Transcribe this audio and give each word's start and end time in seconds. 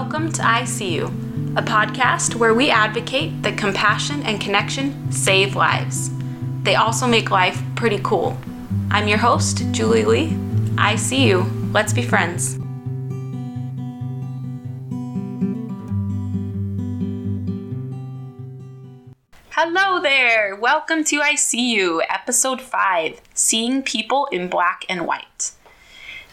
Welcome 0.00 0.30
to 0.34 0.42
ICU, 0.42 1.06
a 1.58 1.62
podcast 1.62 2.36
where 2.36 2.54
we 2.54 2.70
advocate 2.70 3.42
that 3.42 3.58
compassion 3.58 4.22
and 4.22 4.40
connection 4.40 5.10
save 5.10 5.56
lives. 5.56 6.10
They 6.62 6.76
also 6.76 7.08
make 7.08 7.32
life 7.32 7.60
pretty 7.74 7.98
cool. 8.04 8.38
I'm 8.92 9.08
your 9.08 9.18
host, 9.18 9.64
Julie 9.72 10.04
Lee. 10.04 10.28
ICU. 10.76 11.74
Let's 11.74 11.92
be 11.92 12.02
friends. 12.02 12.60
Hello 19.50 20.00
there! 20.00 20.54
Welcome 20.54 21.02
to 21.06 21.18
ICU, 21.18 22.02
episode 22.08 22.60
5 22.60 23.20
Seeing 23.34 23.82
People 23.82 24.26
in 24.26 24.48
Black 24.48 24.84
and 24.88 25.08
White. 25.08 25.50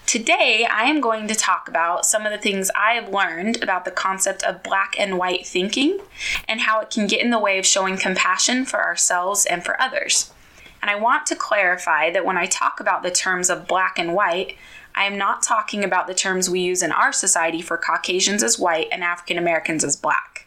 Today, 0.06 0.68
I 0.70 0.84
am 0.84 1.02
going 1.02 1.28
to 1.28 1.34
talk 1.34 1.68
about 1.68 2.05
some 2.05 2.27
of 2.27 2.32
the 2.32 2.38
things 2.38 2.70
I 2.76 2.94
have 2.94 3.09
learned 3.09 3.63
about 3.63 3.86
the 3.86 3.91
concept 3.91 4.44
of 4.44 4.62
black 4.62 4.96
and 5.00 5.18
white 5.18 5.48
thinking 5.48 6.00
and 6.48 6.62
how 6.62 6.80
it 6.80 6.91
can 6.91 7.08
get 7.08 7.22
in 7.22 7.32
the 7.32 7.40
way 7.40 7.58
of 7.58 7.66
showing 7.66 7.98
compassion 7.98 8.66
for 8.66 8.84
ourselves 8.84 9.48
and 9.48 9.66
for 9.66 9.82
others. 9.82 10.32
And 10.80 10.91
I 10.91 10.96
want 10.96 11.26
to 11.27 11.36
clarify 11.36 12.12
that 12.12 12.23
when 12.23 12.38
I 12.38 12.46
talk 12.46 12.80
about 12.80 13.02
the 13.02 13.10
terms 13.10 13.49
of 13.49 13.68
black 13.68 13.98
and 13.98 14.13
white, 14.13 14.55
I 14.94 15.05
am 15.05 15.18
not 15.18 15.41
talking 15.41 15.84
about 15.84 16.05
the 16.05 16.13
terms 16.13 16.52
we 16.52 16.60
use 16.60 16.84
in 16.84 16.91
our 16.91 17.12
society 17.12 17.63
for 17.63 17.76
Caucasians 17.76 18.44
as 18.44 18.60
white 18.60 18.90
and 18.91 19.04
African 19.04 19.40
Americans 19.40 19.84
as 19.84 19.96
black. 19.96 20.46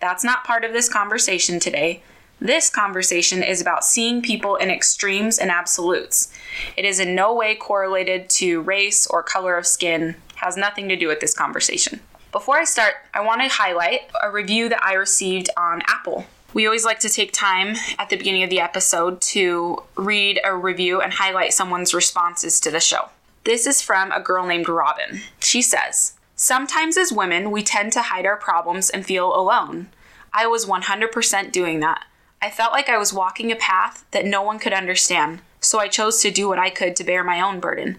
That's 0.00 0.24
not 0.24 0.44
part 0.44 0.64
of 0.64 0.72
this 0.72 0.88
conversation 0.88 1.60
today. 1.60 2.02
This 2.44 2.68
conversation 2.68 3.42
is 3.42 3.62
about 3.62 3.86
seeing 3.86 4.20
people 4.20 4.56
in 4.56 4.70
extremes 4.70 5.38
and 5.38 5.50
absolutes. 5.50 6.30
It 6.76 6.84
is 6.84 7.00
in 7.00 7.14
no 7.14 7.34
way 7.34 7.54
correlated 7.54 8.28
to 8.30 8.60
race 8.60 9.06
or 9.06 9.22
color 9.22 9.56
of 9.56 9.66
skin, 9.66 10.16
has 10.34 10.54
nothing 10.54 10.86
to 10.90 10.96
do 10.96 11.08
with 11.08 11.20
this 11.20 11.32
conversation. 11.32 12.00
Before 12.32 12.58
I 12.58 12.64
start, 12.64 12.96
I 13.14 13.22
want 13.22 13.40
to 13.40 13.48
highlight 13.48 14.10
a 14.22 14.30
review 14.30 14.68
that 14.68 14.84
I 14.84 14.92
received 14.92 15.48
on 15.56 15.80
Apple. 15.86 16.26
We 16.52 16.66
always 16.66 16.84
like 16.84 16.98
to 17.00 17.08
take 17.08 17.32
time 17.32 17.76
at 17.98 18.10
the 18.10 18.18
beginning 18.18 18.42
of 18.42 18.50
the 18.50 18.60
episode 18.60 19.22
to 19.22 19.82
read 19.96 20.38
a 20.44 20.54
review 20.54 21.00
and 21.00 21.14
highlight 21.14 21.54
someone's 21.54 21.94
responses 21.94 22.60
to 22.60 22.70
the 22.70 22.78
show. 22.78 23.08
This 23.44 23.66
is 23.66 23.80
from 23.80 24.12
a 24.12 24.20
girl 24.20 24.44
named 24.44 24.68
Robin. 24.68 25.22
She 25.40 25.62
says, 25.62 26.12
Sometimes 26.36 26.98
as 26.98 27.10
women, 27.10 27.50
we 27.50 27.62
tend 27.62 27.94
to 27.94 28.02
hide 28.02 28.26
our 28.26 28.36
problems 28.36 28.90
and 28.90 29.06
feel 29.06 29.34
alone. 29.34 29.88
I 30.34 30.46
was 30.46 30.66
100% 30.66 31.50
doing 31.50 31.80
that. 31.80 32.04
I 32.44 32.50
felt 32.50 32.72
like 32.72 32.90
I 32.90 32.98
was 32.98 33.10
walking 33.10 33.50
a 33.50 33.56
path 33.56 34.04
that 34.10 34.26
no 34.26 34.42
one 34.42 34.58
could 34.58 34.74
understand, 34.74 35.40
so 35.62 35.78
I 35.78 35.88
chose 35.88 36.20
to 36.20 36.30
do 36.30 36.46
what 36.46 36.58
I 36.58 36.68
could 36.68 36.94
to 36.96 37.02
bear 37.02 37.24
my 37.24 37.40
own 37.40 37.58
burden. 37.58 37.96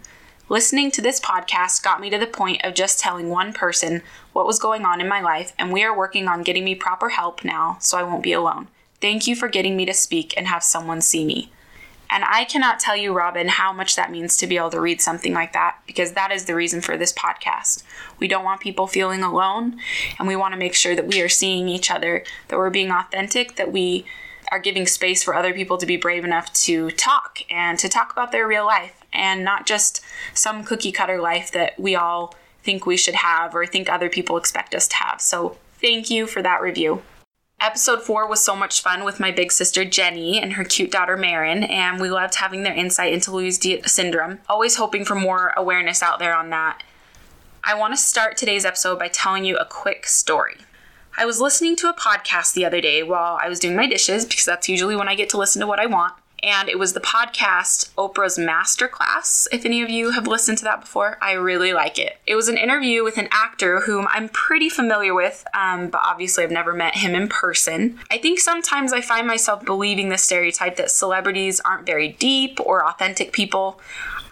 Listening 0.49 0.91
to 0.91 1.01
this 1.01 1.19
podcast 1.19 1.81
got 1.81 1.99
me 1.99 2.11
to 2.11 2.19
the 2.19 2.27
point 2.27 2.63
of 2.63 2.75
just 2.75 2.99
telling 2.99 3.29
one 3.29 3.53
person 3.53 4.03
what 4.33 4.45
was 4.45 4.59
going 4.59 4.85
on 4.85 5.01
in 5.01 5.07
my 5.07 5.19
life, 5.19 5.53
and 5.57 5.73
we 5.73 5.83
are 5.83 5.97
working 5.97 6.27
on 6.27 6.43
getting 6.43 6.63
me 6.63 6.75
proper 6.75 7.09
help 7.09 7.43
now 7.43 7.77
so 7.81 7.97
I 7.97 8.03
won't 8.03 8.21
be 8.21 8.33
alone. 8.33 8.67
Thank 9.01 9.25
you 9.25 9.35
for 9.35 9.47
getting 9.47 9.75
me 9.75 9.83
to 9.87 9.95
speak 9.95 10.35
and 10.37 10.45
have 10.45 10.61
someone 10.61 11.01
see 11.01 11.25
me. 11.25 11.51
And 12.11 12.23
I 12.23 12.45
cannot 12.45 12.79
tell 12.79 12.95
you, 12.95 13.13
Robin, 13.13 13.47
how 13.47 13.73
much 13.73 13.95
that 13.95 14.11
means 14.11 14.37
to 14.37 14.45
be 14.45 14.57
able 14.57 14.69
to 14.69 14.79
read 14.79 15.01
something 15.01 15.33
like 15.33 15.53
that 15.53 15.79
because 15.87 16.11
that 16.11 16.31
is 16.31 16.45
the 16.45 16.53
reason 16.53 16.81
for 16.81 16.97
this 16.97 17.11
podcast. 17.11 17.81
We 18.19 18.27
don't 18.27 18.45
want 18.45 18.61
people 18.61 18.85
feeling 18.85 19.23
alone, 19.23 19.79
and 20.19 20.27
we 20.27 20.35
want 20.35 20.53
to 20.53 20.59
make 20.59 20.75
sure 20.75 20.95
that 20.95 21.07
we 21.07 21.19
are 21.21 21.29
seeing 21.29 21.67
each 21.67 21.89
other, 21.89 22.23
that 22.49 22.57
we're 22.57 22.69
being 22.69 22.91
authentic, 22.91 23.55
that 23.55 23.71
we 23.71 24.05
are 24.51 24.59
giving 24.59 24.85
space 24.85 25.23
for 25.23 25.35
other 25.35 25.53
people 25.53 25.77
to 25.77 25.85
be 25.85 25.97
brave 25.97 26.23
enough 26.23 26.51
to 26.53 26.91
talk 26.91 27.39
and 27.49 27.77
to 27.79 27.89
talk 27.89 28.11
about 28.11 28.31
their 28.31 28.47
real 28.47 28.65
life 28.65 29.03
and 29.13 29.43
not 29.43 29.65
just 29.65 30.01
some 30.33 30.63
cookie 30.63 30.91
cutter 30.91 31.19
life 31.19 31.51
that 31.51 31.79
we 31.79 31.95
all 31.95 32.35
think 32.63 32.85
we 32.85 32.97
should 32.97 33.15
have 33.15 33.55
or 33.55 33.65
think 33.65 33.89
other 33.89 34.09
people 34.09 34.37
expect 34.37 34.75
us 34.75 34.87
to 34.87 34.95
have. 34.95 35.21
So, 35.21 35.57
thank 35.79 36.09
you 36.09 36.27
for 36.27 36.41
that 36.41 36.61
review. 36.61 37.01
Episode 37.61 38.01
4 38.01 38.27
was 38.27 38.43
so 38.43 38.55
much 38.55 38.81
fun 38.81 39.05
with 39.05 39.19
my 39.19 39.31
big 39.31 39.51
sister 39.51 39.85
Jenny 39.85 40.41
and 40.41 40.53
her 40.53 40.65
cute 40.65 40.91
daughter 40.91 41.15
Marin, 41.15 41.63
and 41.63 42.01
we 42.01 42.09
loved 42.09 42.35
having 42.35 42.63
their 42.63 42.73
insight 42.73 43.13
into 43.13 43.31
Dietz 43.31 43.91
syndrome. 43.91 44.39
Always 44.49 44.75
hoping 44.75 45.05
for 45.05 45.15
more 45.15 45.53
awareness 45.55 46.03
out 46.03 46.19
there 46.19 46.35
on 46.35 46.49
that. 46.49 46.83
I 47.63 47.73
want 47.73 47.93
to 47.93 47.97
start 47.97 48.37
today's 48.37 48.65
episode 48.65 48.99
by 48.99 49.07
telling 49.07 49.45
you 49.45 49.57
a 49.57 49.65
quick 49.65 50.05
story. 50.05 50.57
I 51.17 51.25
was 51.25 51.39
listening 51.39 51.77
to 51.77 51.89
a 51.89 51.93
podcast 51.93 52.53
the 52.53 52.65
other 52.65 52.81
day 52.81 53.01
while 53.01 53.39
I 53.41 53.47
was 53.47 53.59
doing 53.59 53.77
my 53.77 53.87
dishes 53.87 54.25
because 54.25 54.43
that's 54.43 54.67
usually 54.67 54.97
when 54.97 55.07
I 55.07 55.15
get 55.15 55.29
to 55.29 55.37
listen 55.37 55.61
to 55.61 55.67
what 55.67 55.79
I 55.79 55.85
want. 55.85 56.13
And 56.43 56.67
it 56.67 56.77
was 56.77 56.91
the 56.91 56.99
podcast 56.99 57.89
Oprah's 57.93 58.37
Masterclass. 58.37 59.47
If 59.49 59.65
any 59.65 59.81
of 59.81 59.89
you 59.89 60.11
have 60.11 60.27
listened 60.27 60.57
to 60.57 60.65
that 60.65 60.81
before, 60.81 61.17
I 61.21 61.31
really 61.31 61.71
like 61.71 61.97
it. 61.97 62.17
It 62.27 62.35
was 62.35 62.49
an 62.49 62.57
interview 62.57 63.01
with 63.05 63.17
an 63.17 63.29
actor 63.31 63.79
whom 63.79 64.07
I'm 64.09 64.27
pretty 64.27 64.67
familiar 64.67 65.13
with, 65.13 65.45
um, 65.53 65.87
but 65.87 66.01
obviously 66.03 66.43
I've 66.43 66.51
never 66.51 66.73
met 66.73 66.95
him 66.95 67.15
in 67.15 67.29
person. 67.29 67.97
I 68.11 68.17
think 68.17 68.39
sometimes 68.39 68.91
I 68.91 68.99
find 68.99 69.25
myself 69.25 69.63
believing 69.63 70.09
the 70.09 70.17
stereotype 70.17 70.75
that 70.75 70.91
celebrities 70.91 71.61
aren't 71.61 71.85
very 71.85 72.09
deep 72.09 72.59
or 72.59 72.85
authentic 72.85 73.31
people. 73.31 73.79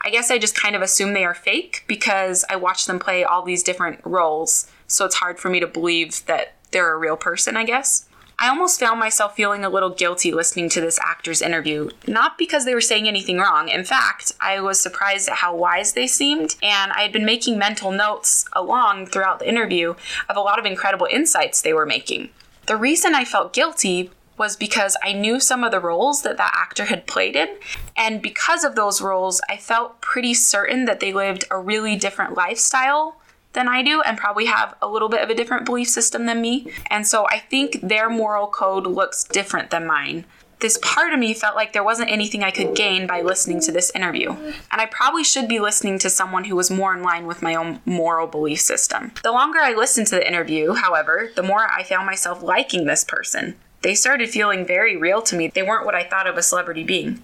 I 0.01 0.09
guess 0.09 0.29
I 0.29 0.37
just 0.37 0.61
kind 0.61 0.75
of 0.75 0.81
assume 0.81 1.13
they 1.13 1.23
are 1.23 1.33
fake 1.33 1.85
because 1.87 2.43
I 2.49 2.57
watch 2.57 2.85
them 2.87 2.99
play 2.99 3.23
all 3.23 3.41
these 3.41 3.63
different 3.63 4.01
roles. 4.03 4.69
So 4.85 5.05
it's 5.05 5.15
hard 5.15 5.39
for 5.39 5.49
me 5.49 5.61
to 5.61 5.67
believe 5.67 6.25
that 6.25 6.55
they're 6.73 6.93
a 6.93 6.97
real 6.97 7.17
person, 7.17 7.55
I 7.55 7.63
guess. 7.63 8.07
I 8.39 8.49
almost 8.49 8.79
found 8.79 8.99
myself 8.99 9.35
feeling 9.35 9.63
a 9.63 9.69
little 9.69 9.91
guilty 9.91 10.31
listening 10.31 10.67
to 10.69 10.81
this 10.81 10.99
actor's 10.99 11.41
interview, 11.41 11.89
not 12.07 12.37
because 12.37 12.65
they 12.65 12.73
were 12.73 12.81
saying 12.81 13.07
anything 13.07 13.37
wrong. 13.37 13.69
In 13.69 13.83
fact, 13.83 14.33
I 14.41 14.59
was 14.59 14.81
surprised 14.81 15.29
at 15.29 15.37
how 15.37 15.55
wise 15.55 15.93
they 15.93 16.07
seemed, 16.07 16.55
and 16.61 16.91
I 16.91 17.03
had 17.03 17.13
been 17.13 17.25
making 17.25 17.57
mental 17.57 17.91
notes 17.91 18.45
along 18.53 19.07
throughout 19.07 19.39
the 19.39 19.47
interview 19.47 19.95
of 20.27 20.35
a 20.35 20.41
lot 20.41 20.59
of 20.59 20.65
incredible 20.65 21.07
insights 21.09 21.61
they 21.61 21.73
were 21.73 21.85
making. 21.85 22.29
The 22.65 22.75
reason 22.75 23.13
I 23.13 23.23
felt 23.23 23.53
guilty 23.53 24.09
was 24.37 24.55
because 24.55 24.97
I 25.03 25.13
knew 25.13 25.39
some 25.39 25.63
of 25.63 25.71
the 25.71 25.79
roles 25.79 26.23
that 26.23 26.37
that 26.37 26.53
actor 26.55 26.85
had 26.85 27.05
played 27.05 27.35
in, 27.35 27.49
and 27.95 28.21
because 28.21 28.63
of 28.63 28.75
those 28.75 28.99
roles, 29.01 29.41
I 29.47 29.57
felt 29.57 30.01
pretty 30.01 30.33
certain 30.33 30.85
that 30.85 30.99
they 30.99 31.13
lived 31.13 31.45
a 31.51 31.59
really 31.59 31.95
different 31.95 32.33
lifestyle 32.33 33.17
than 33.53 33.67
I 33.67 33.83
do 33.83 34.01
and 34.01 34.17
probably 34.17 34.45
have 34.45 34.75
a 34.81 34.87
little 34.87 35.09
bit 35.09 35.21
of 35.21 35.29
a 35.29 35.35
different 35.35 35.65
belief 35.65 35.87
system 35.89 36.25
than 36.25 36.41
me. 36.41 36.71
And 36.89 37.07
so 37.07 37.27
I 37.27 37.39
think 37.39 37.79
their 37.81 38.09
moral 38.09 38.47
code 38.47 38.85
looks 38.85 39.23
different 39.23 39.69
than 39.69 39.85
mine. 39.85 40.25
This 40.59 40.79
part 40.81 41.13
of 41.13 41.19
me 41.19 41.33
felt 41.33 41.57
like 41.57 41.73
there 41.73 41.83
wasn't 41.83 42.09
anything 42.09 42.41
I 42.41 42.51
could 42.51 42.73
gain 42.73 43.05
by 43.05 43.21
listening 43.21 43.59
to 43.61 43.71
this 43.73 43.91
interview. 43.93 44.31
And 44.31 44.79
I 44.79 44.85
probably 44.85 45.25
should 45.25 45.49
be 45.49 45.59
listening 45.59 45.99
to 45.99 46.09
someone 46.09 46.45
who 46.45 46.55
was 46.55 46.71
more 46.71 46.95
in 46.95 47.03
line 47.03 47.27
with 47.27 47.41
my 47.41 47.53
own 47.53 47.81
moral 47.85 48.27
belief 48.27 48.61
system. 48.61 49.11
The 49.23 49.33
longer 49.33 49.59
I 49.59 49.73
listened 49.73 50.07
to 50.07 50.15
the 50.15 50.25
interview, 50.25 50.73
however, 50.73 51.31
the 51.35 51.43
more 51.43 51.69
I 51.69 51.83
found 51.83 52.05
myself 52.05 52.41
liking 52.41 52.85
this 52.85 53.03
person. 53.03 53.55
They 53.81 53.93
started 53.93 54.29
feeling 54.29 54.65
very 54.65 54.95
real 54.95 55.21
to 55.23 55.35
me. 55.35 55.49
They 55.49 55.63
weren't 55.63 55.85
what 55.85 55.95
I 55.95 56.05
thought 56.05 56.27
of 56.27 56.37
a 56.37 56.41
celebrity 56.41 56.85
being. 56.85 57.21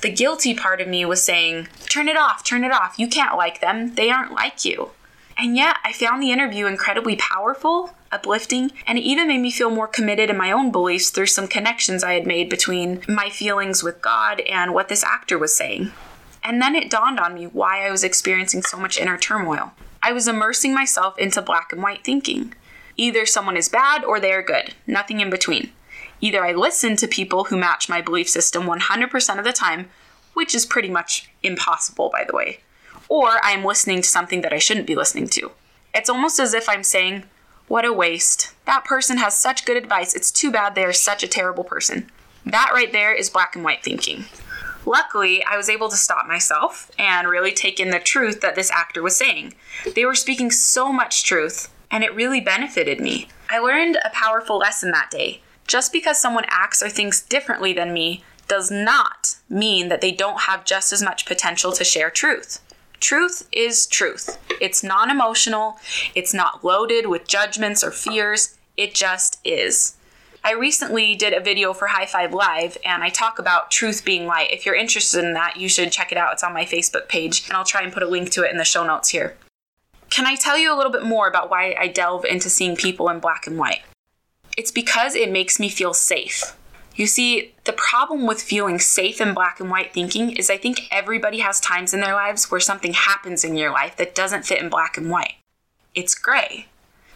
The 0.00 0.10
guilty 0.10 0.52
part 0.52 0.80
of 0.80 0.88
me 0.88 1.04
was 1.04 1.22
saying, 1.22 1.68
Turn 1.88 2.08
it 2.08 2.16
off, 2.16 2.42
turn 2.42 2.64
it 2.64 2.72
off. 2.72 2.98
You 2.98 3.06
can't 3.06 3.36
like 3.36 3.60
them. 3.60 3.94
They 3.94 4.10
aren't 4.10 4.32
like 4.32 4.64
you. 4.64 4.90
And 5.38 5.56
yet, 5.56 5.76
I 5.84 5.92
found 5.92 6.22
the 6.22 6.30
interview 6.30 6.66
incredibly 6.66 7.16
powerful, 7.16 7.94
uplifting, 8.10 8.70
and 8.86 8.98
it 8.98 9.02
even 9.02 9.28
made 9.28 9.40
me 9.40 9.50
feel 9.50 9.70
more 9.70 9.88
committed 9.88 10.30
in 10.30 10.36
my 10.36 10.52
own 10.52 10.70
beliefs 10.70 11.10
through 11.10 11.26
some 11.26 11.48
connections 11.48 12.04
I 12.04 12.14
had 12.14 12.26
made 12.26 12.48
between 12.48 13.02
my 13.08 13.30
feelings 13.30 13.82
with 13.82 14.02
God 14.02 14.40
and 14.40 14.74
what 14.74 14.88
this 14.88 15.02
actor 15.02 15.38
was 15.38 15.54
saying. 15.54 15.90
And 16.44 16.60
then 16.60 16.74
it 16.74 16.90
dawned 16.90 17.20
on 17.20 17.34
me 17.34 17.46
why 17.46 17.86
I 17.86 17.90
was 17.90 18.04
experiencing 18.04 18.62
so 18.62 18.76
much 18.76 18.98
inner 18.98 19.16
turmoil. 19.16 19.72
I 20.02 20.12
was 20.12 20.28
immersing 20.28 20.74
myself 20.74 21.16
into 21.18 21.40
black 21.40 21.72
and 21.72 21.82
white 21.82 22.04
thinking. 22.04 22.54
Either 22.96 23.24
someone 23.24 23.56
is 23.56 23.68
bad 23.68 24.04
or 24.04 24.18
they 24.18 24.32
are 24.32 24.42
good, 24.42 24.74
nothing 24.86 25.20
in 25.20 25.30
between. 25.30 25.70
Either 26.20 26.44
I 26.44 26.52
listen 26.52 26.96
to 26.96 27.08
people 27.08 27.44
who 27.44 27.56
match 27.56 27.88
my 27.88 28.00
belief 28.00 28.28
system 28.28 28.64
100% 28.64 29.38
of 29.38 29.44
the 29.44 29.52
time, 29.52 29.88
which 30.34 30.54
is 30.54 30.66
pretty 30.66 30.88
much 30.88 31.30
impossible, 31.42 32.10
by 32.12 32.24
the 32.24 32.34
way, 32.34 32.60
or 33.12 33.40
I'm 33.42 33.62
listening 33.62 34.00
to 34.00 34.08
something 34.08 34.40
that 34.40 34.54
I 34.54 34.58
shouldn't 34.58 34.86
be 34.86 34.94
listening 34.94 35.28
to. 35.28 35.50
It's 35.94 36.08
almost 36.08 36.40
as 36.40 36.54
if 36.54 36.66
I'm 36.66 36.82
saying, 36.82 37.24
What 37.68 37.84
a 37.84 37.92
waste. 37.92 38.54
That 38.64 38.86
person 38.86 39.18
has 39.18 39.36
such 39.36 39.66
good 39.66 39.76
advice. 39.76 40.14
It's 40.14 40.30
too 40.30 40.50
bad 40.50 40.74
they 40.74 40.84
are 40.84 40.94
such 40.94 41.22
a 41.22 41.28
terrible 41.28 41.62
person. 41.62 42.10
That 42.46 42.70
right 42.72 42.90
there 42.90 43.12
is 43.12 43.28
black 43.28 43.54
and 43.54 43.62
white 43.62 43.84
thinking. 43.84 44.24
Luckily, 44.86 45.44
I 45.44 45.58
was 45.58 45.68
able 45.68 45.90
to 45.90 45.96
stop 45.96 46.26
myself 46.26 46.90
and 46.98 47.28
really 47.28 47.52
take 47.52 47.78
in 47.78 47.90
the 47.90 47.98
truth 47.98 48.40
that 48.40 48.54
this 48.54 48.70
actor 48.70 49.02
was 49.02 49.14
saying. 49.14 49.56
They 49.94 50.06
were 50.06 50.14
speaking 50.14 50.50
so 50.50 50.90
much 50.90 51.22
truth, 51.22 51.70
and 51.90 52.02
it 52.02 52.14
really 52.14 52.40
benefited 52.40 52.98
me. 52.98 53.28
I 53.50 53.58
learned 53.58 53.98
a 54.02 54.10
powerful 54.14 54.56
lesson 54.56 54.90
that 54.92 55.10
day. 55.10 55.42
Just 55.66 55.92
because 55.92 56.18
someone 56.18 56.46
acts 56.48 56.82
or 56.82 56.88
thinks 56.88 57.20
differently 57.20 57.74
than 57.74 57.92
me 57.92 58.24
does 58.48 58.70
not 58.70 59.36
mean 59.50 59.90
that 59.90 60.00
they 60.00 60.12
don't 60.12 60.40
have 60.40 60.64
just 60.64 60.94
as 60.94 61.02
much 61.02 61.26
potential 61.26 61.72
to 61.72 61.84
share 61.84 62.08
truth. 62.08 62.60
Truth 63.02 63.48
is 63.50 63.88
truth. 63.88 64.38
It's 64.60 64.84
non 64.84 65.10
emotional, 65.10 65.76
it's 66.14 66.32
not 66.32 66.62
loaded 66.62 67.08
with 67.08 67.26
judgments 67.26 67.82
or 67.82 67.90
fears, 67.90 68.56
it 68.76 68.94
just 68.94 69.40
is. 69.44 69.96
I 70.44 70.52
recently 70.52 71.16
did 71.16 71.32
a 71.32 71.40
video 71.40 71.72
for 71.72 71.88
High 71.88 72.06
Five 72.06 72.32
Live 72.32 72.78
and 72.84 73.02
I 73.02 73.08
talk 73.08 73.40
about 73.40 73.72
truth 73.72 74.04
being 74.04 74.26
light. 74.28 74.52
If 74.52 74.64
you're 74.64 74.76
interested 74.76 75.24
in 75.24 75.34
that, 75.34 75.56
you 75.56 75.68
should 75.68 75.90
check 75.90 76.12
it 76.12 76.16
out. 76.16 76.32
It's 76.32 76.44
on 76.44 76.54
my 76.54 76.64
Facebook 76.64 77.08
page 77.08 77.48
and 77.48 77.56
I'll 77.56 77.64
try 77.64 77.82
and 77.82 77.92
put 77.92 78.04
a 78.04 78.08
link 78.08 78.30
to 78.30 78.44
it 78.44 78.52
in 78.52 78.56
the 78.56 78.64
show 78.64 78.86
notes 78.86 79.08
here. 79.08 79.36
can 80.08 80.24
I 80.24 80.36
tell 80.36 80.56
you 80.56 80.72
a 80.72 80.76
little 80.76 80.92
bit 80.92 81.02
more 81.02 81.26
about 81.26 81.50
why 81.50 81.74
I 81.76 81.88
delve 81.88 82.24
into 82.24 82.48
seeing 82.48 82.76
people 82.76 83.08
in 83.08 83.18
black 83.18 83.48
and 83.48 83.58
white? 83.58 83.82
It's 84.56 84.70
because 84.70 85.16
it 85.16 85.32
makes 85.32 85.58
me 85.58 85.68
feel 85.68 85.92
safe. 85.92 86.56
You 86.94 87.06
see, 87.06 87.54
the 87.64 87.72
problem 87.72 88.26
with 88.26 88.42
feeling 88.42 88.78
safe 88.78 89.20
in 89.20 89.34
black 89.34 89.60
and 89.60 89.70
white 89.70 89.94
thinking 89.94 90.32
is 90.32 90.50
I 90.50 90.58
think 90.58 90.88
everybody 90.90 91.38
has 91.38 91.60
times 91.60 91.94
in 91.94 92.00
their 92.00 92.14
lives 92.14 92.50
where 92.50 92.60
something 92.60 92.92
happens 92.92 93.44
in 93.44 93.56
your 93.56 93.70
life 93.70 93.96
that 93.96 94.14
doesn't 94.14 94.44
fit 94.44 94.60
in 94.60 94.68
black 94.68 94.98
and 94.98 95.10
white. 95.10 95.34
It's 95.94 96.14
gray. 96.14 96.66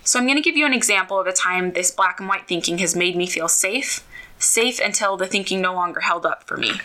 So 0.02 0.18
I'm 0.18 0.26
going 0.26 0.36
to 0.36 0.42
give 0.42 0.56
you 0.56 0.66
an 0.66 0.72
example 0.72 1.20
of 1.20 1.26
a 1.26 1.32
time 1.32 1.72
this 1.72 1.90
black 1.90 2.20
and 2.20 2.28
white 2.28 2.46
thinking 2.46 2.78
has 2.78 2.94
made 2.94 3.16
me 3.16 3.26
feel 3.26 3.48
safe, 3.48 4.06
safe 4.38 4.80
until 4.80 5.16
the 5.16 5.26
thinking 5.26 5.60
no 5.60 5.74
longer 5.74 6.00
held 6.00 6.24
up 6.24 6.44
for 6.44 6.56
me. 6.56 6.80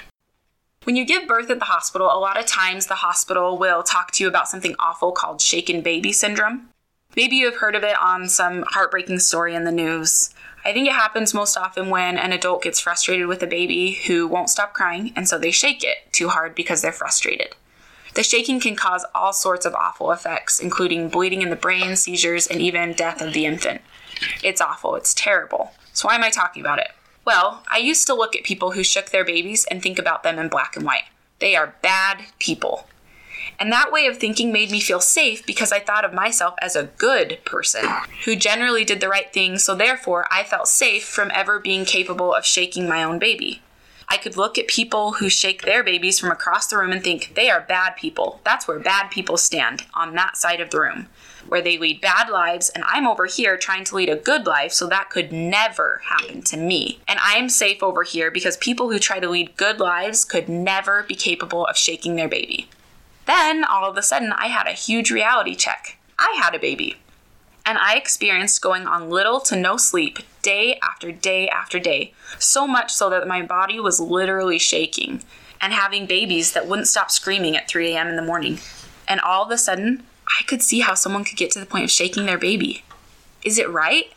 When 0.83 0.95
you 0.95 1.05
give 1.05 1.27
birth 1.27 1.51
at 1.51 1.59
the 1.59 1.65
hospital, 1.65 2.07
a 2.07 2.17
lot 2.17 2.39
of 2.39 2.47
times 2.47 2.87
the 2.87 2.95
hospital 2.95 3.57
will 3.57 3.83
talk 3.83 4.11
to 4.13 4.23
you 4.23 4.27
about 4.27 4.47
something 4.47 4.75
awful 4.79 5.11
called 5.11 5.39
shaken 5.39 5.81
baby 5.81 6.11
syndrome. 6.11 6.69
Maybe 7.15 7.35
you 7.35 7.45
have 7.45 7.57
heard 7.57 7.75
of 7.75 7.83
it 7.83 7.95
on 8.01 8.27
some 8.27 8.63
heartbreaking 8.69 9.19
story 9.19 9.53
in 9.53 9.65
the 9.65 9.71
news. 9.71 10.33
I 10.63 10.73
think 10.73 10.87
it 10.87 10.93
happens 10.93 11.33
most 11.33 11.57
often 11.57 11.89
when 11.89 12.17
an 12.17 12.31
adult 12.31 12.63
gets 12.63 12.79
frustrated 12.79 13.27
with 13.27 13.41
a 13.41 13.47
baby 13.47 13.93
who 14.05 14.27
won't 14.27 14.49
stop 14.49 14.73
crying, 14.73 15.11
and 15.15 15.27
so 15.27 15.37
they 15.39 15.51
shake 15.51 15.83
it 15.83 16.11
too 16.11 16.29
hard 16.29 16.53
because 16.53 16.81
they're 16.81 16.91
frustrated. 16.91 17.55
The 18.13 18.23
shaking 18.23 18.59
can 18.59 18.75
cause 18.75 19.05
all 19.15 19.33
sorts 19.33 19.65
of 19.65 19.73
awful 19.73 20.11
effects, 20.11 20.59
including 20.59 21.09
bleeding 21.09 21.41
in 21.41 21.49
the 21.49 21.55
brain, 21.55 21.95
seizures, 21.95 22.45
and 22.45 22.61
even 22.61 22.93
death 22.93 23.21
of 23.21 23.33
the 23.33 23.45
infant. 23.45 23.81
It's 24.43 24.61
awful, 24.61 24.95
it's 24.95 25.13
terrible. 25.13 25.71
So, 25.93 26.07
why 26.07 26.15
am 26.15 26.23
I 26.23 26.29
talking 26.29 26.61
about 26.61 26.79
it? 26.79 26.89
Well, 27.25 27.63
I 27.69 27.77
used 27.77 28.07
to 28.07 28.13
look 28.13 28.35
at 28.35 28.43
people 28.43 28.71
who 28.71 28.83
shook 28.83 29.09
their 29.09 29.25
babies 29.25 29.65
and 29.71 29.81
think 29.81 29.97
about 29.97 30.23
them 30.23 30.37
in 30.37 30.49
black 30.49 30.75
and 30.75 30.85
white. 30.85 31.05
They 31.39 31.55
are 31.55 31.75
bad 31.81 32.23
people. 32.39 32.87
And 33.59 33.71
that 33.71 33.91
way 33.91 34.05
of 34.05 34.17
thinking 34.17 34.51
made 34.51 34.71
me 34.71 34.79
feel 34.79 34.99
safe 34.99 35.45
because 35.45 35.71
I 35.71 35.79
thought 35.79 36.05
of 36.05 36.13
myself 36.13 36.55
as 36.61 36.75
a 36.75 36.89
good 36.97 37.39
person 37.45 37.85
who 38.25 38.35
generally 38.35 38.83
did 38.83 38.99
the 38.99 39.09
right 39.09 39.31
thing, 39.31 39.57
so 39.57 39.75
therefore 39.75 40.27
I 40.31 40.43
felt 40.43 40.67
safe 40.67 41.05
from 41.05 41.31
ever 41.33 41.59
being 41.59 41.85
capable 41.85 42.33
of 42.33 42.45
shaking 42.45 42.87
my 42.87 43.03
own 43.03 43.19
baby. 43.19 43.61
I 44.11 44.17
could 44.17 44.35
look 44.35 44.57
at 44.57 44.67
people 44.67 45.13
who 45.13 45.29
shake 45.29 45.61
their 45.61 45.85
babies 45.85 46.19
from 46.19 46.31
across 46.31 46.67
the 46.67 46.77
room 46.77 46.91
and 46.91 47.01
think 47.01 47.33
they 47.35 47.49
are 47.49 47.61
bad 47.61 47.95
people. 47.95 48.41
That's 48.43 48.67
where 48.67 48.77
bad 48.77 49.09
people 49.09 49.37
stand, 49.37 49.85
on 49.93 50.15
that 50.15 50.35
side 50.35 50.59
of 50.59 50.69
the 50.69 50.81
room, 50.81 51.07
where 51.47 51.61
they 51.61 51.77
lead 51.77 52.01
bad 52.01 52.29
lives, 52.29 52.67
and 52.67 52.83
I'm 52.85 53.07
over 53.07 53.25
here 53.25 53.55
trying 53.55 53.85
to 53.85 53.95
lead 53.95 54.09
a 54.09 54.17
good 54.17 54.45
life, 54.45 54.73
so 54.73 54.85
that 54.87 55.09
could 55.09 55.31
never 55.31 56.01
happen 56.03 56.41
to 56.41 56.57
me. 56.57 56.99
And 57.07 57.19
I 57.19 57.35
am 57.35 57.47
safe 57.47 57.81
over 57.81 58.03
here 58.03 58.29
because 58.31 58.57
people 58.57 58.91
who 58.91 58.99
try 58.99 59.21
to 59.21 59.29
lead 59.29 59.55
good 59.55 59.79
lives 59.79 60.25
could 60.25 60.49
never 60.49 61.03
be 61.03 61.15
capable 61.15 61.65
of 61.65 61.77
shaking 61.77 62.17
their 62.17 62.27
baby. 62.27 62.67
Then, 63.31 63.63
all 63.63 63.89
of 63.89 63.95
a 63.95 64.01
sudden, 64.01 64.33
I 64.33 64.47
had 64.47 64.67
a 64.67 64.73
huge 64.73 65.09
reality 65.09 65.55
check. 65.55 65.97
I 66.19 66.37
had 66.43 66.53
a 66.53 66.59
baby. 66.59 66.97
And 67.65 67.77
I 67.77 67.95
experienced 67.95 68.61
going 68.61 68.85
on 68.85 69.09
little 69.09 69.39
to 69.41 69.55
no 69.55 69.77
sleep 69.77 70.19
day 70.41 70.77
after 70.83 71.13
day 71.13 71.47
after 71.47 71.79
day, 71.79 72.11
so 72.39 72.67
much 72.67 72.91
so 72.91 73.09
that 73.09 73.29
my 73.29 73.41
body 73.41 73.79
was 73.79 74.01
literally 74.01 74.59
shaking, 74.59 75.23
and 75.61 75.71
having 75.71 76.07
babies 76.07 76.51
that 76.51 76.67
wouldn't 76.67 76.89
stop 76.89 77.09
screaming 77.09 77.55
at 77.55 77.69
3 77.69 77.93
a.m. 77.93 78.09
in 78.09 78.17
the 78.17 78.21
morning. 78.21 78.59
And 79.07 79.21
all 79.21 79.45
of 79.45 79.51
a 79.51 79.57
sudden, 79.57 80.03
I 80.27 80.43
could 80.43 80.61
see 80.61 80.81
how 80.81 80.93
someone 80.93 81.23
could 81.23 81.37
get 81.37 81.51
to 81.51 81.59
the 81.61 81.65
point 81.65 81.85
of 81.85 81.91
shaking 81.91 82.25
their 82.25 82.37
baby. 82.37 82.83
Is 83.45 83.57
it 83.57 83.69
right? 83.69 84.11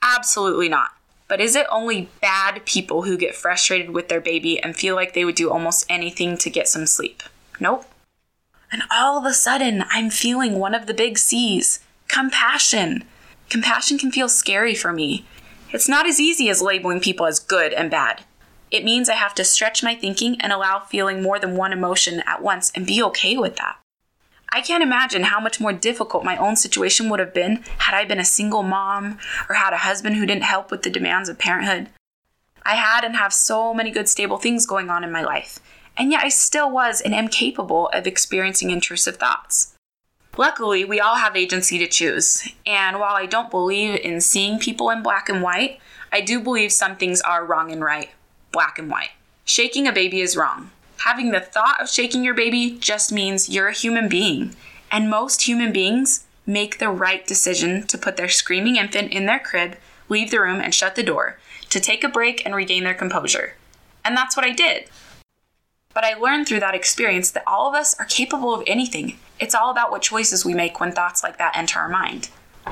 Absolutely 0.00 0.70
not. 0.70 0.92
But 1.28 1.42
is 1.42 1.54
it 1.54 1.66
only 1.70 2.08
bad 2.22 2.64
people 2.64 3.02
who 3.02 3.18
get 3.18 3.34
frustrated 3.34 3.90
with 3.90 4.08
their 4.08 4.22
baby 4.22 4.58
and 4.58 4.74
feel 4.74 4.94
like 4.94 5.12
they 5.12 5.26
would 5.26 5.34
do 5.34 5.50
almost 5.50 5.84
anything 5.90 6.38
to 6.38 6.48
get 6.48 6.66
some 6.66 6.86
sleep? 6.86 7.22
Nope. 7.60 7.84
And 8.74 8.82
all 8.90 9.16
of 9.16 9.24
a 9.24 9.32
sudden, 9.32 9.84
I'm 9.90 10.10
feeling 10.10 10.58
one 10.58 10.74
of 10.74 10.86
the 10.86 10.94
big 10.94 11.16
C's 11.16 11.78
compassion. 12.08 13.04
Compassion 13.48 13.98
can 13.98 14.10
feel 14.10 14.28
scary 14.28 14.74
for 14.74 14.92
me. 14.92 15.24
It's 15.70 15.88
not 15.88 16.08
as 16.08 16.18
easy 16.18 16.48
as 16.48 16.60
labeling 16.60 16.98
people 16.98 17.24
as 17.24 17.38
good 17.38 17.72
and 17.72 17.88
bad. 17.88 18.24
It 18.72 18.82
means 18.82 19.08
I 19.08 19.14
have 19.14 19.32
to 19.36 19.44
stretch 19.44 19.84
my 19.84 19.94
thinking 19.94 20.40
and 20.40 20.52
allow 20.52 20.80
feeling 20.80 21.22
more 21.22 21.38
than 21.38 21.56
one 21.56 21.72
emotion 21.72 22.20
at 22.26 22.42
once 22.42 22.72
and 22.74 22.84
be 22.84 23.00
okay 23.04 23.36
with 23.36 23.54
that. 23.58 23.76
I 24.50 24.60
can't 24.60 24.82
imagine 24.82 25.22
how 25.22 25.38
much 25.38 25.60
more 25.60 25.72
difficult 25.72 26.24
my 26.24 26.36
own 26.36 26.56
situation 26.56 27.08
would 27.10 27.20
have 27.20 27.32
been 27.32 27.62
had 27.78 27.94
I 27.94 28.04
been 28.04 28.18
a 28.18 28.24
single 28.24 28.64
mom 28.64 29.20
or 29.48 29.54
had 29.54 29.72
a 29.72 29.86
husband 29.86 30.16
who 30.16 30.26
didn't 30.26 30.42
help 30.42 30.72
with 30.72 30.82
the 30.82 30.90
demands 30.90 31.28
of 31.28 31.38
parenthood. 31.38 31.90
I 32.64 32.74
had 32.74 33.04
and 33.04 33.14
have 33.14 33.32
so 33.32 33.72
many 33.72 33.92
good, 33.92 34.08
stable 34.08 34.38
things 34.38 34.66
going 34.66 34.90
on 34.90 35.04
in 35.04 35.12
my 35.12 35.22
life, 35.22 35.60
and 35.96 36.10
yet 36.10 36.24
I 36.24 36.28
still 36.28 36.70
was 36.70 37.00
and 37.00 37.14
am 37.14 37.28
capable 37.28 37.88
of 37.88 38.06
experiencing 38.06 38.70
intrusive 38.70 39.16
thoughts. 39.16 39.74
Luckily, 40.36 40.84
we 40.84 40.98
all 40.98 41.14
have 41.16 41.36
agency 41.36 41.78
to 41.78 41.86
choose, 41.86 42.48
and 42.66 42.98
while 42.98 43.14
I 43.14 43.26
don't 43.26 43.50
believe 43.50 44.00
in 44.00 44.20
seeing 44.20 44.58
people 44.58 44.90
in 44.90 45.02
black 45.02 45.28
and 45.28 45.42
white, 45.42 45.78
I 46.12 46.20
do 46.20 46.40
believe 46.40 46.72
some 46.72 46.96
things 46.96 47.20
are 47.20 47.44
wrong 47.44 47.70
and 47.70 47.82
right, 47.82 48.10
black 48.50 48.78
and 48.78 48.90
white. 48.90 49.10
Shaking 49.44 49.86
a 49.86 49.92
baby 49.92 50.20
is 50.20 50.36
wrong. 50.36 50.70
Having 50.98 51.30
the 51.30 51.40
thought 51.40 51.80
of 51.80 51.88
shaking 51.88 52.24
your 52.24 52.34
baby 52.34 52.76
just 52.80 53.12
means 53.12 53.48
you're 53.48 53.68
a 53.68 53.72
human 53.72 54.08
being, 54.08 54.56
and 54.90 55.08
most 55.08 55.42
human 55.42 55.72
beings 55.72 56.24
make 56.46 56.78
the 56.78 56.88
right 56.88 57.26
decision 57.26 57.86
to 57.86 57.98
put 57.98 58.16
their 58.16 58.28
screaming 58.28 58.76
infant 58.76 59.12
in 59.12 59.26
their 59.26 59.38
crib, 59.38 59.76
leave 60.08 60.30
the 60.30 60.40
room, 60.40 60.60
and 60.60 60.74
shut 60.74 60.96
the 60.96 61.02
door, 61.02 61.38
to 61.70 61.78
take 61.78 62.02
a 62.02 62.08
break 62.08 62.44
and 62.44 62.54
regain 62.54 62.84
their 62.84 62.94
composure. 62.94 63.54
And 64.04 64.16
that's 64.16 64.36
what 64.36 64.46
I 64.46 64.50
did. 64.50 64.88
But 65.94 66.04
I 66.04 66.14
learned 66.14 66.48
through 66.48 66.60
that 66.60 66.74
experience 66.74 67.30
that 67.30 67.44
all 67.46 67.68
of 67.68 67.74
us 67.74 67.94
are 68.00 68.04
capable 68.04 68.52
of 68.52 68.64
anything. 68.66 69.18
It's 69.38 69.54
all 69.54 69.70
about 69.70 69.92
what 69.92 70.02
choices 70.02 70.44
we 70.44 70.52
make 70.52 70.80
when 70.80 70.92
thoughts 70.92 71.22
like 71.22 71.38
that 71.38 71.56
enter 71.56 71.78
our 71.78 71.88
mind. 71.88 72.28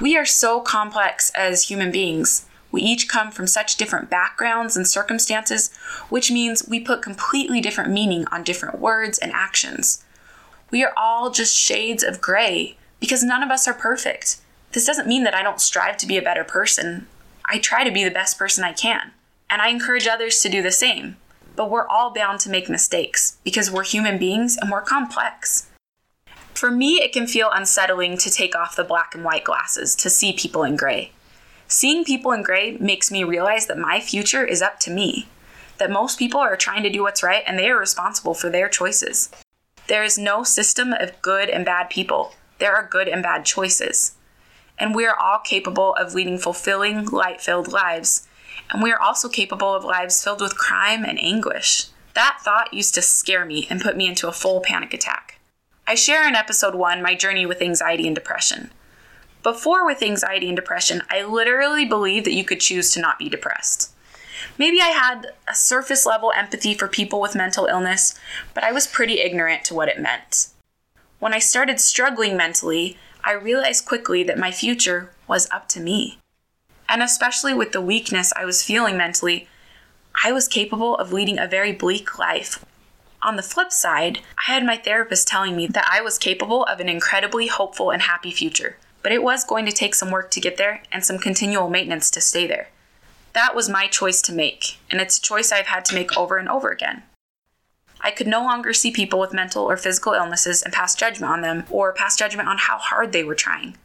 We 0.00 0.16
are 0.16 0.26
so 0.26 0.60
complex 0.60 1.30
as 1.36 1.68
human 1.68 1.92
beings. 1.92 2.46
We 2.72 2.82
each 2.82 3.08
come 3.08 3.30
from 3.30 3.46
such 3.46 3.76
different 3.76 4.10
backgrounds 4.10 4.76
and 4.76 4.88
circumstances, 4.88 5.72
which 6.08 6.32
means 6.32 6.66
we 6.66 6.80
put 6.80 7.00
completely 7.00 7.60
different 7.60 7.92
meaning 7.92 8.26
on 8.32 8.42
different 8.42 8.80
words 8.80 9.18
and 9.18 9.30
actions. 9.30 10.04
We 10.72 10.82
are 10.82 10.92
all 10.96 11.30
just 11.30 11.56
shades 11.56 12.02
of 12.02 12.20
gray 12.20 12.76
because 12.98 13.22
none 13.22 13.44
of 13.44 13.52
us 13.52 13.68
are 13.68 13.74
perfect. 13.74 14.38
This 14.72 14.84
doesn't 14.84 15.06
mean 15.06 15.22
that 15.22 15.34
I 15.34 15.44
don't 15.44 15.60
strive 15.60 15.96
to 15.98 16.06
be 16.06 16.16
a 16.16 16.22
better 16.22 16.42
person. 16.42 17.06
I 17.44 17.58
try 17.58 17.84
to 17.84 17.92
be 17.92 18.02
the 18.02 18.10
best 18.10 18.36
person 18.36 18.64
I 18.64 18.72
can, 18.72 19.12
and 19.48 19.62
I 19.62 19.68
encourage 19.68 20.08
others 20.08 20.42
to 20.42 20.48
do 20.48 20.60
the 20.60 20.72
same 20.72 21.16
but 21.56 21.70
we're 21.70 21.86
all 21.86 22.12
bound 22.12 22.40
to 22.40 22.50
make 22.50 22.68
mistakes 22.68 23.38
because 23.44 23.70
we're 23.70 23.84
human 23.84 24.18
beings 24.18 24.56
and 24.56 24.70
we're 24.70 24.82
complex. 24.82 25.68
For 26.54 26.70
me, 26.70 27.02
it 27.02 27.12
can 27.12 27.26
feel 27.26 27.50
unsettling 27.50 28.16
to 28.18 28.30
take 28.30 28.54
off 28.54 28.76
the 28.76 28.84
black 28.84 29.14
and 29.14 29.24
white 29.24 29.44
glasses 29.44 29.94
to 29.96 30.10
see 30.10 30.32
people 30.32 30.62
in 30.62 30.76
gray. 30.76 31.12
Seeing 31.66 32.04
people 32.04 32.32
in 32.32 32.42
gray 32.42 32.76
makes 32.78 33.10
me 33.10 33.24
realize 33.24 33.66
that 33.66 33.78
my 33.78 34.00
future 34.00 34.44
is 34.44 34.62
up 34.62 34.78
to 34.80 34.90
me, 34.90 35.28
that 35.78 35.90
most 35.90 36.18
people 36.18 36.40
are 36.40 36.56
trying 36.56 36.82
to 36.82 36.90
do 36.90 37.02
what's 37.02 37.22
right 37.22 37.42
and 37.46 37.58
they 37.58 37.70
are 37.70 37.78
responsible 37.78 38.34
for 38.34 38.50
their 38.50 38.68
choices. 38.68 39.30
There 39.88 40.04
is 40.04 40.16
no 40.16 40.44
system 40.44 40.92
of 40.92 41.20
good 41.20 41.48
and 41.48 41.64
bad 41.64 41.90
people, 41.90 42.34
there 42.58 42.74
are 42.74 42.88
good 42.88 43.08
and 43.08 43.22
bad 43.22 43.44
choices. 43.44 44.12
And 44.78 44.94
we 44.94 45.06
are 45.06 45.18
all 45.18 45.38
capable 45.38 45.94
of 45.94 46.14
leading 46.14 46.38
fulfilling, 46.38 47.06
light 47.06 47.40
filled 47.40 47.68
lives 47.68 48.26
and 48.70 48.82
we 48.82 48.92
are 48.92 49.00
also 49.00 49.28
capable 49.28 49.74
of 49.74 49.84
lives 49.84 50.22
filled 50.22 50.40
with 50.40 50.58
crime 50.58 51.04
and 51.04 51.18
anguish. 51.18 51.86
That 52.14 52.38
thought 52.42 52.74
used 52.74 52.94
to 52.94 53.02
scare 53.02 53.44
me 53.44 53.66
and 53.68 53.80
put 53.80 53.96
me 53.96 54.06
into 54.06 54.28
a 54.28 54.32
full 54.32 54.60
panic 54.60 54.94
attack. 54.94 55.40
I 55.86 55.94
share 55.94 56.26
in 56.26 56.34
episode 56.34 56.74
1 56.74 57.02
my 57.02 57.14
journey 57.14 57.44
with 57.44 57.60
anxiety 57.60 58.06
and 58.06 58.14
depression. 58.14 58.70
Before 59.42 59.84
with 59.84 60.02
anxiety 60.02 60.48
and 60.48 60.56
depression, 60.56 61.02
I 61.10 61.22
literally 61.22 61.84
believed 61.84 62.24
that 62.26 62.32
you 62.32 62.44
could 62.44 62.60
choose 62.60 62.92
to 62.92 63.00
not 63.00 63.18
be 63.18 63.28
depressed. 63.28 63.92
Maybe 64.56 64.80
I 64.80 64.88
had 64.88 65.32
a 65.46 65.54
surface 65.54 66.06
level 66.06 66.32
empathy 66.34 66.74
for 66.74 66.88
people 66.88 67.20
with 67.20 67.34
mental 67.34 67.66
illness, 67.66 68.18
but 68.54 68.64
I 68.64 68.72
was 68.72 68.86
pretty 68.86 69.20
ignorant 69.20 69.64
to 69.64 69.74
what 69.74 69.88
it 69.88 70.00
meant. 70.00 70.48
When 71.18 71.34
I 71.34 71.38
started 71.38 71.80
struggling 71.80 72.36
mentally, 72.36 72.96
I 73.22 73.32
realized 73.32 73.86
quickly 73.86 74.22
that 74.24 74.38
my 74.38 74.50
future 74.50 75.10
was 75.26 75.48
up 75.50 75.68
to 75.68 75.80
me 75.80 76.18
and 76.94 77.02
especially 77.02 77.52
with 77.52 77.72
the 77.72 77.80
weakness 77.80 78.32
I 78.36 78.44
was 78.44 78.62
feeling 78.62 78.96
mentally, 78.96 79.48
I 80.22 80.30
was 80.30 80.46
capable 80.46 80.94
of 80.94 81.12
leading 81.12 81.40
a 81.40 81.48
very 81.48 81.72
bleak 81.72 82.20
life. 82.20 82.64
On 83.20 83.34
the 83.34 83.42
flip 83.42 83.72
side, 83.72 84.20
I 84.38 84.52
had 84.52 84.64
my 84.64 84.76
therapist 84.76 85.26
telling 85.26 85.56
me 85.56 85.66
that 85.66 85.88
I 85.90 86.00
was 86.00 86.18
capable 86.18 86.62
of 86.66 86.78
an 86.78 86.88
incredibly 86.88 87.48
hopeful 87.48 87.90
and 87.90 88.02
happy 88.02 88.30
future, 88.30 88.76
but 89.02 89.10
it 89.10 89.24
was 89.24 89.42
going 89.42 89.66
to 89.66 89.72
take 89.72 89.96
some 89.96 90.12
work 90.12 90.30
to 90.30 90.40
get 90.40 90.56
there 90.56 90.84
and 90.92 91.04
some 91.04 91.18
continual 91.18 91.68
maintenance 91.68 92.12
to 92.12 92.20
stay 92.20 92.46
there. 92.46 92.68
That 93.32 93.56
was 93.56 93.68
my 93.68 93.88
choice 93.88 94.22
to 94.22 94.32
make, 94.32 94.78
and 94.88 95.00
it's 95.00 95.18
a 95.18 95.22
choice 95.22 95.50
I've 95.50 95.66
had 95.66 95.84
to 95.86 95.96
make 95.96 96.16
over 96.16 96.36
and 96.36 96.48
over 96.48 96.68
again. 96.68 97.02
I 98.02 98.12
could 98.12 98.28
no 98.28 98.44
longer 98.44 98.72
see 98.72 98.92
people 98.92 99.18
with 99.18 99.34
mental 99.34 99.64
or 99.64 99.76
physical 99.76 100.12
illnesses 100.12 100.62
and 100.62 100.72
pass 100.72 100.94
judgment 100.94 101.32
on 101.32 101.40
them 101.40 101.64
or 101.70 101.92
pass 101.92 102.16
judgment 102.16 102.48
on 102.48 102.58
how 102.58 102.78
hard 102.78 103.10
they 103.10 103.24
were 103.24 103.34
trying 103.34 103.78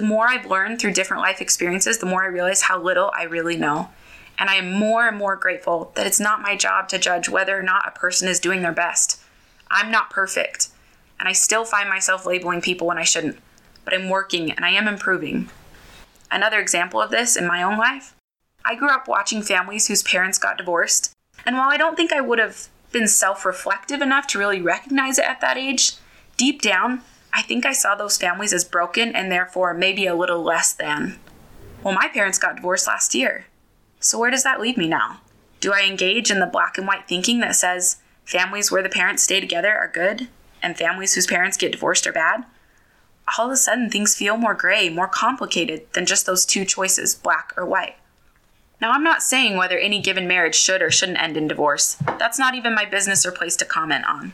the 0.00 0.06
more 0.06 0.26
I've 0.26 0.46
learned 0.46 0.80
through 0.80 0.94
different 0.94 1.22
life 1.22 1.42
experiences, 1.42 1.98
the 1.98 2.06
more 2.06 2.22
I 2.22 2.28
realize 2.28 2.62
how 2.62 2.80
little 2.80 3.10
I 3.14 3.24
really 3.24 3.58
know. 3.58 3.90
And 4.38 4.48
I 4.48 4.54
am 4.54 4.72
more 4.72 5.06
and 5.06 5.18
more 5.18 5.36
grateful 5.36 5.92
that 5.94 6.06
it's 6.06 6.18
not 6.18 6.40
my 6.40 6.56
job 6.56 6.88
to 6.88 6.98
judge 6.98 7.28
whether 7.28 7.58
or 7.58 7.62
not 7.62 7.86
a 7.86 7.90
person 7.90 8.26
is 8.26 8.40
doing 8.40 8.62
their 8.62 8.72
best. 8.72 9.20
I'm 9.70 9.90
not 9.90 10.08
perfect. 10.08 10.70
and 11.18 11.28
I 11.28 11.32
still 11.32 11.66
find 11.66 11.86
myself 11.86 12.24
labeling 12.24 12.62
people 12.62 12.86
when 12.86 12.96
I 12.96 13.04
shouldn't. 13.04 13.36
But 13.84 13.92
I'm 13.92 14.08
working 14.08 14.50
and 14.50 14.64
I 14.64 14.70
am 14.70 14.88
improving. 14.88 15.50
Another 16.30 16.60
example 16.60 17.02
of 17.02 17.10
this 17.10 17.36
in 17.36 17.46
my 17.46 17.62
own 17.62 17.76
life 17.76 18.14
I 18.64 18.74
grew 18.76 18.88
up 18.88 19.06
watching 19.06 19.42
families 19.42 19.88
whose 19.88 20.02
parents 20.02 20.38
got 20.38 20.56
divorced, 20.56 21.12
and 21.44 21.56
while 21.56 21.68
I 21.68 21.76
don't 21.76 21.96
think 21.96 22.10
I 22.10 22.22
would 22.22 22.38
have 22.38 22.68
been 22.90 23.06
self 23.08 23.44
reflective 23.44 24.00
enough 24.00 24.26
to 24.28 24.38
really 24.38 24.62
recognize 24.62 25.18
it 25.18 25.26
at 25.26 25.42
that 25.42 25.58
age, 25.58 25.92
deep 26.38 26.62
down, 26.62 27.02
I 27.32 27.42
think 27.42 27.64
I 27.64 27.72
saw 27.72 27.94
those 27.94 28.16
families 28.16 28.52
as 28.52 28.64
broken 28.64 29.14
and 29.14 29.30
therefore 29.30 29.74
maybe 29.74 30.06
a 30.06 30.14
little 30.14 30.42
less 30.42 30.72
than. 30.72 31.18
Well, 31.82 31.94
my 31.94 32.08
parents 32.08 32.38
got 32.38 32.56
divorced 32.56 32.86
last 32.86 33.14
year. 33.14 33.46
So 34.00 34.18
where 34.18 34.30
does 34.30 34.42
that 34.44 34.60
leave 34.60 34.76
me 34.76 34.88
now? 34.88 35.20
Do 35.60 35.72
I 35.72 35.82
engage 35.82 36.30
in 36.30 36.40
the 36.40 36.46
black 36.46 36.78
and 36.78 36.86
white 36.86 37.06
thinking 37.06 37.40
that 37.40 37.56
says 37.56 37.96
families 38.24 38.70
where 38.70 38.82
the 38.82 38.88
parents 38.88 39.22
stay 39.22 39.40
together 39.40 39.76
are 39.76 39.88
good 39.92 40.28
and 40.62 40.76
families 40.76 41.14
whose 41.14 41.26
parents 41.26 41.56
get 41.56 41.72
divorced 41.72 42.06
are 42.06 42.12
bad? 42.12 42.44
All 43.38 43.46
of 43.46 43.52
a 43.52 43.56
sudden, 43.56 43.90
things 43.90 44.16
feel 44.16 44.36
more 44.36 44.54
gray, 44.54 44.88
more 44.88 45.06
complicated 45.06 45.92
than 45.92 46.06
just 46.06 46.26
those 46.26 46.44
two 46.44 46.64
choices, 46.64 47.14
black 47.14 47.52
or 47.56 47.64
white. 47.64 47.96
Now, 48.80 48.92
I'm 48.92 49.04
not 49.04 49.22
saying 49.22 49.56
whether 49.56 49.78
any 49.78 50.00
given 50.00 50.26
marriage 50.26 50.56
should 50.56 50.80
or 50.80 50.90
shouldn't 50.90 51.20
end 51.20 51.36
in 51.36 51.46
divorce. 51.46 51.96
That's 52.18 52.38
not 52.38 52.54
even 52.54 52.74
my 52.74 52.86
business 52.86 53.26
or 53.26 53.30
place 53.30 53.54
to 53.56 53.64
comment 53.64 54.06
on. 54.06 54.32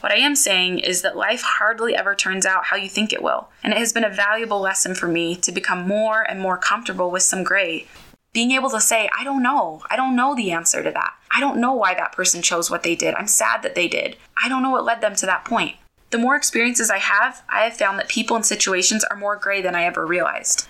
What 0.00 0.12
I 0.12 0.16
am 0.16 0.36
saying 0.36 0.78
is 0.78 1.02
that 1.02 1.16
life 1.16 1.42
hardly 1.42 1.96
ever 1.96 2.14
turns 2.14 2.46
out 2.46 2.66
how 2.66 2.76
you 2.76 2.88
think 2.88 3.12
it 3.12 3.22
will, 3.22 3.48
and 3.64 3.72
it 3.72 3.78
has 3.78 3.92
been 3.92 4.04
a 4.04 4.10
valuable 4.10 4.60
lesson 4.60 4.94
for 4.94 5.08
me 5.08 5.34
to 5.36 5.50
become 5.50 5.88
more 5.88 6.22
and 6.22 6.40
more 6.40 6.56
comfortable 6.56 7.10
with 7.10 7.24
some 7.24 7.42
gray. 7.42 7.88
Being 8.32 8.52
able 8.52 8.70
to 8.70 8.80
say, 8.80 9.10
I 9.18 9.24
don't 9.24 9.42
know. 9.42 9.82
I 9.90 9.96
don't 9.96 10.14
know 10.14 10.36
the 10.36 10.52
answer 10.52 10.84
to 10.84 10.90
that. 10.92 11.14
I 11.34 11.40
don't 11.40 11.60
know 11.60 11.72
why 11.72 11.94
that 11.94 12.12
person 12.12 12.42
chose 12.42 12.70
what 12.70 12.84
they 12.84 12.94
did. 12.94 13.14
I'm 13.14 13.26
sad 13.26 13.62
that 13.62 13.74
they 13.74 13.88
did. 13.88 14.16
I 14.42 14.48
don't 14.48 14.62
know 14.62 14.70
what 14.70 14.84
led 14.84 15.00
them 15.00 15.16
to 15.16 15.26
that 15.26 15.44
point. 15.44 15.76
The 16.10 16.18
more 16.18 16.36
experiences 16.36 16.90
I 16.90 16.98
have, 16.98 17.42
I 17.48 17.62
have 17.62 17.76
found 17.76 17.98
that 17.98 18.08
people 18.08 18.36
and 18.36 18.46
situations 18.46 19.04
are 19.04 19.16
more 19.16 19.36
gray 19.36 19.60
than 19.60 19.74
I 19.74 19.84
ever 19.84 20.06
realized. 20.06 20.68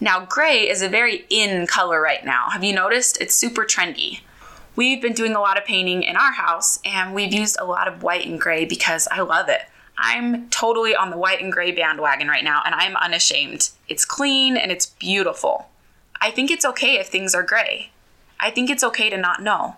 Now, 0.00 0.24
gray 0.24 0.68
is 0.68 0.82
a 0.82 0.88
very 0.88 1.26
in 1.28 1.66
color 1.66 2.00
right 2.00 2.24
now. 2.24 2.50
Have 2.50 2.64
you 2.64 2.72
noticed? 2.72 3.20
It's 3.20 3.34
super 3.34 3.64
trendy. 3.64 4.20
We've 4.76 5.00
been 5.00 5.12
doing 5.12 5.34
a 5.34 5.40
lot 5.40 5.56
of 5.56 5.64
painting 5.64 6.02
in 6.02 6.16
our 6.16 6.32
house 6.32 6.80
and 6.84 7.14
we've 7.14 7.32
used 7.32 7.56
a 7.60 7.64
lot 7.64 7.86
of 7.86 8.02
white 8.02 8.26
and 8.26 8.40
gray 8.40 8.64
because 8.64 9.06
I 9.08 9.20
love 9.20 9.48
it. 9.48 9.62
I'm 9.96 10.50
totally 10.50 10.96
on 10.96 11.10
the 11.10 11.16
white 11.16 11.40
and 11.40 11.52
gray 11.52 11.70
bandwagon 11.70 12.26
right 12.26 12.42
now 12.42 12.60
and 12.64 12.74
I'm 12.74 12.96
unashamed. 12.96 13.70
It's 13.88 14.04
clean 14.04 14.56
and 14.56 14.72
it's 14.72 14.86
beautiful. 14.86 15.68
I 16.20 16.32
think 16.32 16.50
it's 16.50 16.64
okay 16.64 16.98
if 16.98 17.06
things 17.06 17.34
are 17.34 17.44
gray. 17.44 17.90
I 18.40 18.50
think 18.50 18.68
it's 18.68 18.82
okay 18.82 19.08
to 19.10 19.16
not 19.16 19.42
know. 19.42 19.76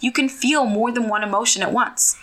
You 0.00 0.10
can 0.10 0.28
feel 0.28 0.64
more 0.64 0.90
than 0.90 1.08
one 1.08 1.22
emotion 1.22 1.62
at 1.62 1.72
once. 1.72 2.16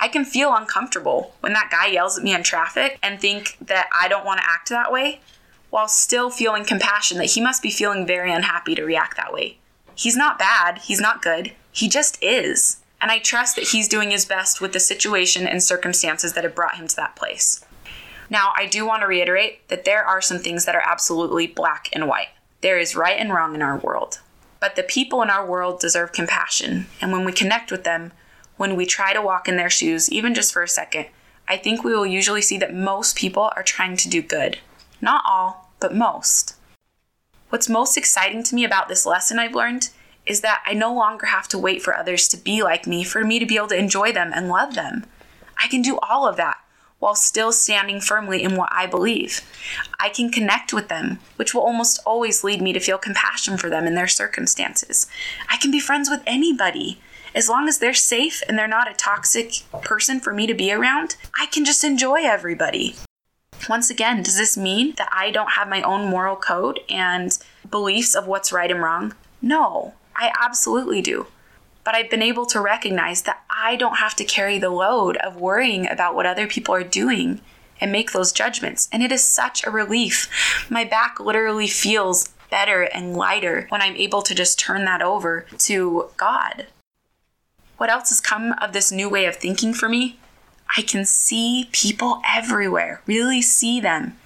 I 0.00 0.08
can 0.08 0.24
feel 0.24 0.54
uncomfortable 0.54 1.34
when 1.40 1.52
that 1.52 1.70
guy 1.70 1.86
yells 1.86 2.18
at 2.18 2.24
me 2.24 2.34
in 2.34 2.42
traffic 2.42 2.98
and 3.02 3.20
think 3.20 3.56
that 3.60 3.88
I 3.98 4.08
don't 4.08 4.26
want 4.26 4.40
to 4.40 4.48
act 4.48 4.68
that 4.68 4.92
way, 4.92 5.20
while 5.70 5.88
still 5.88 6.30
feeling 6.30 6.64
compassion 6.64 7.18
that 7.18 7.30
he 7.30 7.40
must 7.40 7.62
be 7.62 7.70
feeling 7.70 8.06
very 8.06 8.32
unhappy 8.32 8.74
to 8.74 8.84
react 8.84 9.16
that 9.16 9.32
way. 9.32 9.58
He's 9.96 10.16
not 10.16 10.38
bad, 10.38 10.78
he's 10.78 11.00
not 11.00 11.22
good, 11.22 11.52
he 11.72 11.88
just 11.88 12.22
is. 12.22 12.78
And 13.00 13.10
I 13.10 13.18
trust 13.18 13.56
that 13.56 13.68
he's 13.68 13.88
doing 13.88 14.10
his 14.10 14.24
best 14.24 14.60
with 14.60 14.72
the 14.72 14.80
situation 14.80 15.46
and 15.46 15.62
circumstances 15.62 16.34
that 16.34 16.44
have 16.44 16.54
brought 16.54 16.76
him 16.76 16.86
to 16.86 16.96
that 16.96 17.16
place. 17.16 17.64
Now, 18.28 18.52
I 18.56 18.66
do 18.66 18.86
want 18.86 19.02
to 19.02 19.06
reiterate 19.06 19.66
that 19.68 19.84
there 19.84 20.04
are 20.04 20.20
some 20.20 20.38
things 20.38 20.64
that 20.64 20.74
are 20.74 20.82
absolutely 20.84 21.46
black 21.46 21.88
and 21.92 22.06
white. 22.06 22.28
There 22.60 22.78
is 22.78 22.96
right 22.96 23.18
and 23.18 23.32
wrong 23.32 23.54
in 23.54 23.62
our 23.62 23.78
world. 23.78 24.20
But 24.60 24.76
the 24.76 24.82
people 24.82 25.22
in 25.22 25.30
our 25.30 25.46
world 25.46 25.80
deserve 25.80 26.12
compassion, 26.12 26.86
and 27.00 27.12
when 27.12 27.24
we 27.24 27.32
connect 27.32 27.70
with 27.70 27.84
them, 27.84 28.12
when 28.56 28.74
we 28.74 28.86
try 28.86 29.12
to 29.12 29.22
walk 29.22 29.48
in 29.48 29.56
their 29.56 29.70
shoes, 29.70 30.10
even 30.10 30.34
just 30.34 30.52
for 30.52 30.62
a 30.62 30.68
second, 30.68 31.06
I 31.48 31.56
think 31.56 31.84
we 31.84 31.94
will 31.94 32.06
usually 32.06 32.42
see 32.42 32.58
that 32.58 32.74
most 32.74 33.16
people 33.16 33.50
are 33.54 33.62
trying 33.62 33.96
to 33.98 34.08
do 34.08 34.22
good. 34.22 34.58
Not 35.00 35.22
all, 35.26 35.70
but 35.78 35.94
most. 35.94 36.55
What's 37.48 37.68
most 37.68 37.96
exciting 37.96 38.42
to 38.44 38.54
me 38.56 38.64
about 38.64 38.88
this 38.88 39.06
lesson 39.06 39.38
I've 39.38 39.54
learned 39.54 39.90
is 40.26 40.40
that 40.40 40.62
I 40.66 40.74
no 40.74 40.92
longer 40.92 41.26
have 41.26 41.46
to 41.48 41.58
wait 41.58 41.80
for 41.80 41.94
others 41.94 42.26
to 42.28 42.36
be 42.36 42.62
like 42.62 42.86
me 42.88 43.04
for 43.04 43.24
me 43.24 43.38
to 43.38 43.46
be 43.46 43.56
able 43.56 43.68
to 43.68 43.78
enjoy 43.78 44.10
them 44.10 44.32
and 44.34 44.48
love 44.48 44.74
them. 44.74 45.06
I 45.56 45.68
can 45.68 45.80
do 45.80 45.98
all 46.02 46.26
of 46.26 46.36
that 46.36 46.56
while 46.98 47.14
still 47.14 47.52
standing 47.52 48.00
firmly 48.00 48.42
in 48.42 48.56
what 48.56 48.70
I 48.72 48.86
believe. 48.86 49.42
I 50.00 50.08
can 50.08 50.30
connect 50.30 50.72
with 50.72 50.88
them, 50.88 51.20
which 51.36 51.54
will 51.54 51.62
almost 51.62 52.00
always 52.04 52.42
lead 52.42 52.60
me 52.60 52.72
to 52.72 52.80
feel 52.80 52.98
compassion 52.98 53.58
for 53.58 53.70
them 53.70 53.86
in 53.86 53.94
their 53.94 54.08
circumstances. 54.08 55.06
I 55.48 55.56
can 55.56 55.70
be 55.70 55.78
friends 55.78 56.10
with 56.10 56.22
anybody. 56.26 57.00
As 57.32 57.48
long 57.48 57.68
as 57.68 57.78
they're 57.78 57.94
safe 57.94 58.42
and 58.48 58.58
they're 58.58 58.66
not 58.66 58.90
a 58.90 58.94
toxic 58.94 59.62
person 59.82 60.18
for 60.18 60.32
me 60.32 60.46
to 60.48 60.54
be 60.54 60.72
around, 60.72 61.16
I 61.38 61.46
can 61.46 61.64
just 61.64 61.84
enjoy 61.84 62.22
everybody. 62.24 62.96
Once 63.68 63.90
again, 63.90 64.22
does 64.22 64.36
this 64.36 64.56
mean 64.56 64.94
that 64.96 65.08
I 65.12 65.30
don't 65.30 65.52
have 65.52 65.68
my 65.68 65.82
own 65.82 66.08
moral 66.08 66.36
code 66.36 66.80
and 66.88 67.36
beliefs 67.70 68.14
of 68.14 68.26
what's 68.26 68.52
right 68.52 68.70
and 68.70 68.82
wrong? 68.82 69.14
No, 69.42 69.94
I 70.14 70.32
absolutely 70.40 71.02
do. 71.02 71.26
But 71.84 71.94
I've 71.94 72.10
been 72.10 72.22
able 72.22 72.46
to 72.46 72.60
recognize 72.60 73.22
that 73.22 73.44
I 73.50 73.76
don't 73.76 73.96
have 73.96 74.14
to 74.16 74.24
carry 74.24 74.58
the 74.58 74.70
load 74.70 75.16
of 75.18 75.36
worrying 75.36 75.88
about 75.88 76.14
what 76.14 76.26
other 76.26 76.46
people 76.46 76.74
are 76.74 76.84
doing 76.84 77.40
and 77.80 77.92
make 77.92 78.12
those 78.12 78.32
judgments. 78.32 78.88
And 78.92 79.02
it 79.02 79.12
is 79.12 79.22
such 79.22 79.64
a 79.64 79.70
relief. 79.70 80.66
My 80.70 80.84
back 80.84 81.20
literally 81.20 81.66
feels 81.66 82.28
better 82.50 82.82
and 82.82 83.16
lighter 83.16 83.66
when 83.68 83.82
I'm 83.82 83.96
able 83.96 84.22
to 84.22 84.34
just 84.34 84.58
turn 84.58 84.84
that 84.84 85.02
over 85.02 85.46
to 85.58 86.10
God. 86.16 86.66
What 87.76 87.90
else 87.90 88.08
has 88.08 88.20
come 88.20 88.52
of 88.60 88.72
this 88.72 88.90
new 88.90 89.08
way 89.08 89.26
of 89.26 89.36
thinking 89.36 89.74
for 89.74 89.88
me? 89.88 90.18
I 90.76 90.82
can 90.82 91.04
see 91.04 91.68
people 91.72 92.20
everywhere, 92.26 93.02
really 93.06 93.42
see 93.42 93.80
them. 93.80 94.16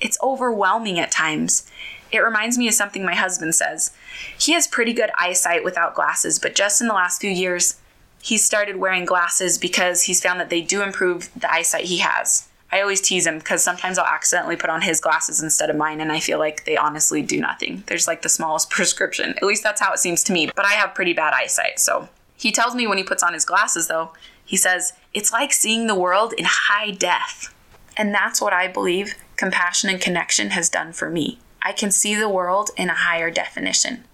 It's 0.00 0.18
overwhelming 0.22 0.98
at 0.98 1.10
times. 1.10 1.70
It 2.10 2.18
reminds 2.18 2.56
me 2.56 2.68
of 2.68 2.74
something 2.74 3.04
my 3.04 3.14
husband 3.14 3.54
says. 3.54 3.92
He 4.38 4.52
has 4.52 4.66
pretty 4.66 4.92
good 4.92 5.10
eyesight 5.16 5.64
without 5.64 5.94
glasses, 5.94 6.38
but 6.38 6.54
just 6.54 6.80
in 6.80 6.88
the 6.88 6.94
last 6.94 7.20
few 7.20 7.30
years, 7.30 7.76
he's 8.22 8.44
started 8.44 8.76
wearing 8.76 9.04
glasses 9.04 9.58
because 9.58 10.04
he's 10.04 10.22
found 10.22 10.40
that 10.40 10.50
they 10.50 10.60
do 10.60 10.82
improve 10.82 11.30
the 11.36 11.52
eyesight 11.52 11.84
he 11.84 11.98
has. 11.98 12.48
I 12.70 12.80
always 12.82 13.00
tease 13.00 13.26
him 13.26 13.38
because 13.38 13.62
sometimes 13.62 13.98
I'll 13.98 14.06
accidentally 14.06 14.56
put 14.56 14.70
on 14.70 14.82
his 14.82 15.00
glasses 15.00 15.42
instead 15.42 15.70
of 15.70 15.76
mine, 15.76 16.00
and 16.00 16.12
I 16.12 16.20
feel 16.20 16.38
like 16.38 16.64
they 16.64 16.76
honestly 16.76 17.22
do 17.22 17.40
nothing. 17.40 17.82
There's 17.86 18.06
like 18.06 18.22
the 18.22 18.28
smallest 18.28 18.70
prescription. 18.70 19.30
At 19.30 19.42
least 19.42 19.62
that's 19.62 19.80
how 19.80 19.92
it 19.92 19.98
seems 19.98 20.22
to 20.24 20.32
me, 20.32 20.50
but 20.54 20.64
I 20.64 20.72
have 20.72 20.94
pretty 20.94 21.12
bad 21.12 21.32
eyesight, 21.34 21.80
so. 21.80 22.08
He 22.36 22.52
tells 22.52 22.76
me 22.76 22.86
when 22.86 22.98
he 22.98 23.04
puts 23.04 23.24
on 23.24 23.34
his 23.34 23.44
glasses, 23.44 23.88
though, 23.88 24.12
he 24.48 24.56
says, 24.56 24.94
it's 25.12 25.30
like 25.30 25.52
seeing 25.52 25.86
the 25.86 25.94
world 25.94 26.32
in 26.32 26.46
high 26.48 26.90
def. 26.90 27.54
And 27.98 28.14
that's 28.14 28.40
what 28.40 28.54
I 28.54 28.66
believe 28.66 29.14
compassion 29.36 29.90
and 29.90 30.00
connection 30.00 30.50
has 30.50 30.70
done 30.70 30.94
for 30.94 31.10
me. 31.10 31.38
I 31.60 31.72
can 31.72 31.90
see 31.90 32.14
the 32.14 32.30
world 32.30 32.70
in 32.74 32.88
a 32.88 32.94
higher 32.94 33.30
definition. 33.30 34.04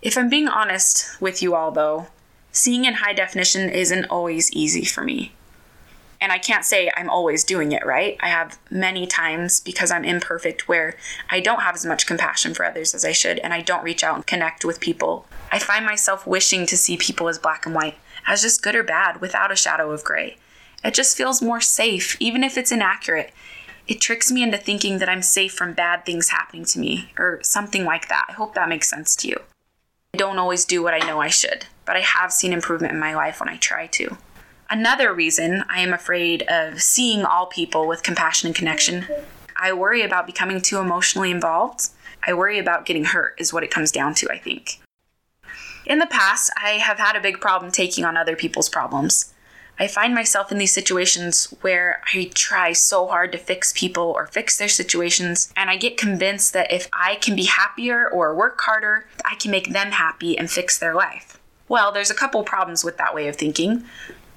If 0.00 0.16
I'm 0.16 0.28
being 0.28 0.46
honest 0.46 1.20
with 1.20 1.42
you 1.42 1.56
all, 1.56 1.72
though, 1.72 2.06
seeing 2.52 2.84
in 2.84 2.94
high 2.94 3.12
definition 3.12 3.68
isn't 3.68 4.04
always 4.04 4.52
easy 4.52 4.84
for 4.84 5.02
me. 5.02 5.32
And 6.20 6.30
I 6.30 6.38
can't 6.38 6.64
say 6.64 6.92
I'm 6.96 7.10
always 7.10 7.42
doing 7.42 7.72
it 7.72 7.84
right. 7.84 8.16
I 8.20 8.28
have 8.28 8.60
many 8.70 9.04
times 9.04 9.58
because 9.58 9.90
I'm 9.90 10.04
imperfect 10.04 10.68
where 10.68 10.94
I 11.28 11.40
don't 11.40 11.62
have 11.62 11.74
as 11.74 11.84
much 11.84 12.06
compassion 12.06 12.54
for 12.54 12.64
others 12.64 12.94
as 12.94 13.04
I 13.04 13.10
should 13.10 13.40
and 13.40 13.52
I 13.52 13.62
don't 13.62 13.82
reach 13.82 14.04
out 14.04 14.14
and 14.14 14.26
connect 14.26 14.64
with 14.64 14.78
people. 14.78 15.26
I 15.50 15.58
find 15.58 15.84
myself 15.84 16.24
wishing 16.24 16.66
to 16.66 16.76
see 16.76 16.96
people 16.96 17.28
as 17.28 17.40
black 17.40 17.66
and 17.66 17.74
white 17.74 17.98
as 18.26 18.42
just 18.42 18.62
good 18.62 18.74
or 18.74 18.82
bad 18.82 19.20
without 19.20 19.52
a 19.52 19.56
shadow 19.56 19.90
of 19.90 20.04
gray. 20.04 20.36
It 20.84 20.94
just 20.94 21.16
feels 21.16 21.42
more 21.42 21.60
safe, 21.60 22.16
even 22.20 22.44
if 22.44 22.56
it's 22.58 22.72
inaccurate. 22.72 23.32
It 23.88 24.00
tricks 24.00 24.30
me 24.30 24.42
into 24.42 24.58
thinking 24.58 24.98
that 24.98 25.08
I'm 25.08 25.22
safe 25.22 25.52
from 25.52 25.72
bad 25.72 26.04
things 26.04 26.30
happening 26.30 26.64
to 26.66 26.78
me, 26.78 27.12
or 27.18 27.40
something 27.42 27.84
like 27.84 28.08
that. 28.08 28.26
I 28.28 28.32
hope 28.32 28.54
that 28.54 28.68
makes 28.68 28.90
sense 28.90 29.14
to 29.16 29.28
you. 29.28 29.40
I 30.14 30.18
don't 30.18 30.38
always 30.38 30.64
do 30.64 30.82
what 30.82 30.94
I 30.94 31.06
know 31.06 31.20
I 31.20 31.28
should, 31.28 31.66
but 31.84 31.96
I 31.96 32.00
have 32.00 32.32
seen 32.32 32.52
improvement 32.52 32.92
in 32.92 32.98
my 32.98 33.14
life 33.14 33.38
when 33.40 33.48
I 33.48 33.56
try 33.56 33.86
to. 33.88 34.16
Another 34.68 35.14
reason 35.14 35.62
I 35.68 35.80
am 35.80 35.92
afraid 35.92 36.42
of 36.48 36.82
seeing 36.82 37.24
all 37.24 37.46
people 37.46 37.86
with 37.86 38.02
compassion 38.02 38.48
and 38.48 38.56
connection, 38.56 39.06
I 39.56 39.72
worry 39.72 40.02
about 40.02 40.26
becoming 40.26 40.60
too 40.60 40.78
emotionally 40.78 41.30
involved. 41.30 41.88
I 42.26 42.34
worry 42.34 42.58
about 42.58 42.86
getting 42.86 43.04
hurt, 43.04 43.36
is 43.38 43.52
what 43.52 43.62
it 43.62 43.70
comes 43.70 43.92
down 43.92 44.14
to, 44.14 44.30
I 44.30 44.38
think. 44.38 44.80
In 45.86 46.00
the 46.00 46.06
past, 46.06 46.50
I 46.60 46.70
have 46.70 46.98
had 46.98 47.14
a 47.14 47.20
big 47.20 47.40
problem 47.40 47.70
taking 47.70 48.04
on 48.04 48.16
other 48.16 48.34
people's 48.34 48.68
problems. 48.68 49.32
I 49.78 49.86
find 49.86 50.14
myself 50.14 50.50
in 50.50 50.58
these 50.58 50.74
situations 50.74 51.54
where 51.60 52.00
I 52.12 52.30
try 52.34 52.72
so 52.72 53.06
hard 53.06 53.30
to 53.32 53.38
fix 53.38 53.72
people 53.72 54.02
or 54.02 54.26
fix 54.26 54.58
their 54.58 54.68
situations, 54.68 55.52
and 55.56 55.70
I 55.70 55.76
get 55.76 55.96
convinced 55.96 56.52
that 56.54 56.72
if 56.72 56.88
I 56.92 57.14
can 57.16 57.36
be 57.36 57.44
happier 57.44 58.08
or 58.08 58.34
work 58.34 58.60
harder, 58.62 59.06
I 59.24 59.36
can 59.36 59.52
make 59.52 59.72
them 59.72 59.92
happy 59.92 60.36
and 60.36 60.50
fix 60.50 60.76
their 60.76 60.94
life. 60.94 61.38
Well, 61.68 61.92
there's 61.92 62.10
a 62.10 62.14
couple 62.14 62.42
problems 62.42 62.82
with 62.82 62.96
that 62.96 63.14
way 63.14 63.28
of 63.28 63.36
thinking. 63.36 63.84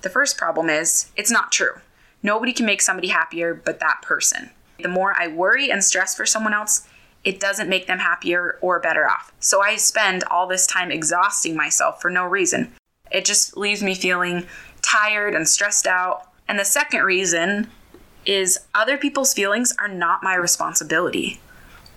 The 0.01 0.09
first 0.09 0.37
problem 0.37 0.69
is 0.69 1.09
it's 1.15 1.31
not 1.31 1.51
true. 1.51 1.79
Nobody 2.21 2.53
can 2.53 2.67
make 2.67 2.81
somebody 2.81 3.07
happier 3.07 3.55
but 3.55 3.79
that 3.79 4.03
person. 4.03 4.51
The 4.83 4.87
more 4.87 5.15
I 5.17 5.27
worry 5.27 5.71
and 5.71 5.83
stress 5.83 6.15
for 6.15 6.27
someone 6.27 6.53
else, 6.53 6.87
it 7.23 7.39
doesn't 7.39 7.69
make 7.69 7.87
them 7.87 7.99
happier 7.99 8.57
or 8.61 8.79
better 8.79 9.09
off. 9.09 9.31
So 9.39 9.61
I 9.61 9.75
spend 9.75 10.23
all 10.25 10.47
this 10.47 10.65
time 10.65 10.91
exhausting 10.91 11.55
myself 11.55 12.01
for 12.01 12.09
no 12.09 12.25
reason. 12.25 12.73
It 13.11 13.25
just 13.25 13.57
leaves 13.57 13.83
me 13.83 13.95
feeling 13.95 14.45
tired 14.81 15.35
and 15.35 15.47
stressed 15.47 15.87
out, 15.87 16.27
And 16.47 16.57
the 16.57 16.65
second 16.65 17.03
reason 17.03 17.69
is 18.25 18.59
other 18.73 18.97
people's 18.97 19.33
feelings 19.33 19.73
are 19.77 19.87
not 19.87 20.23
my 20.23 20.33
responsibility. 20.33 21.39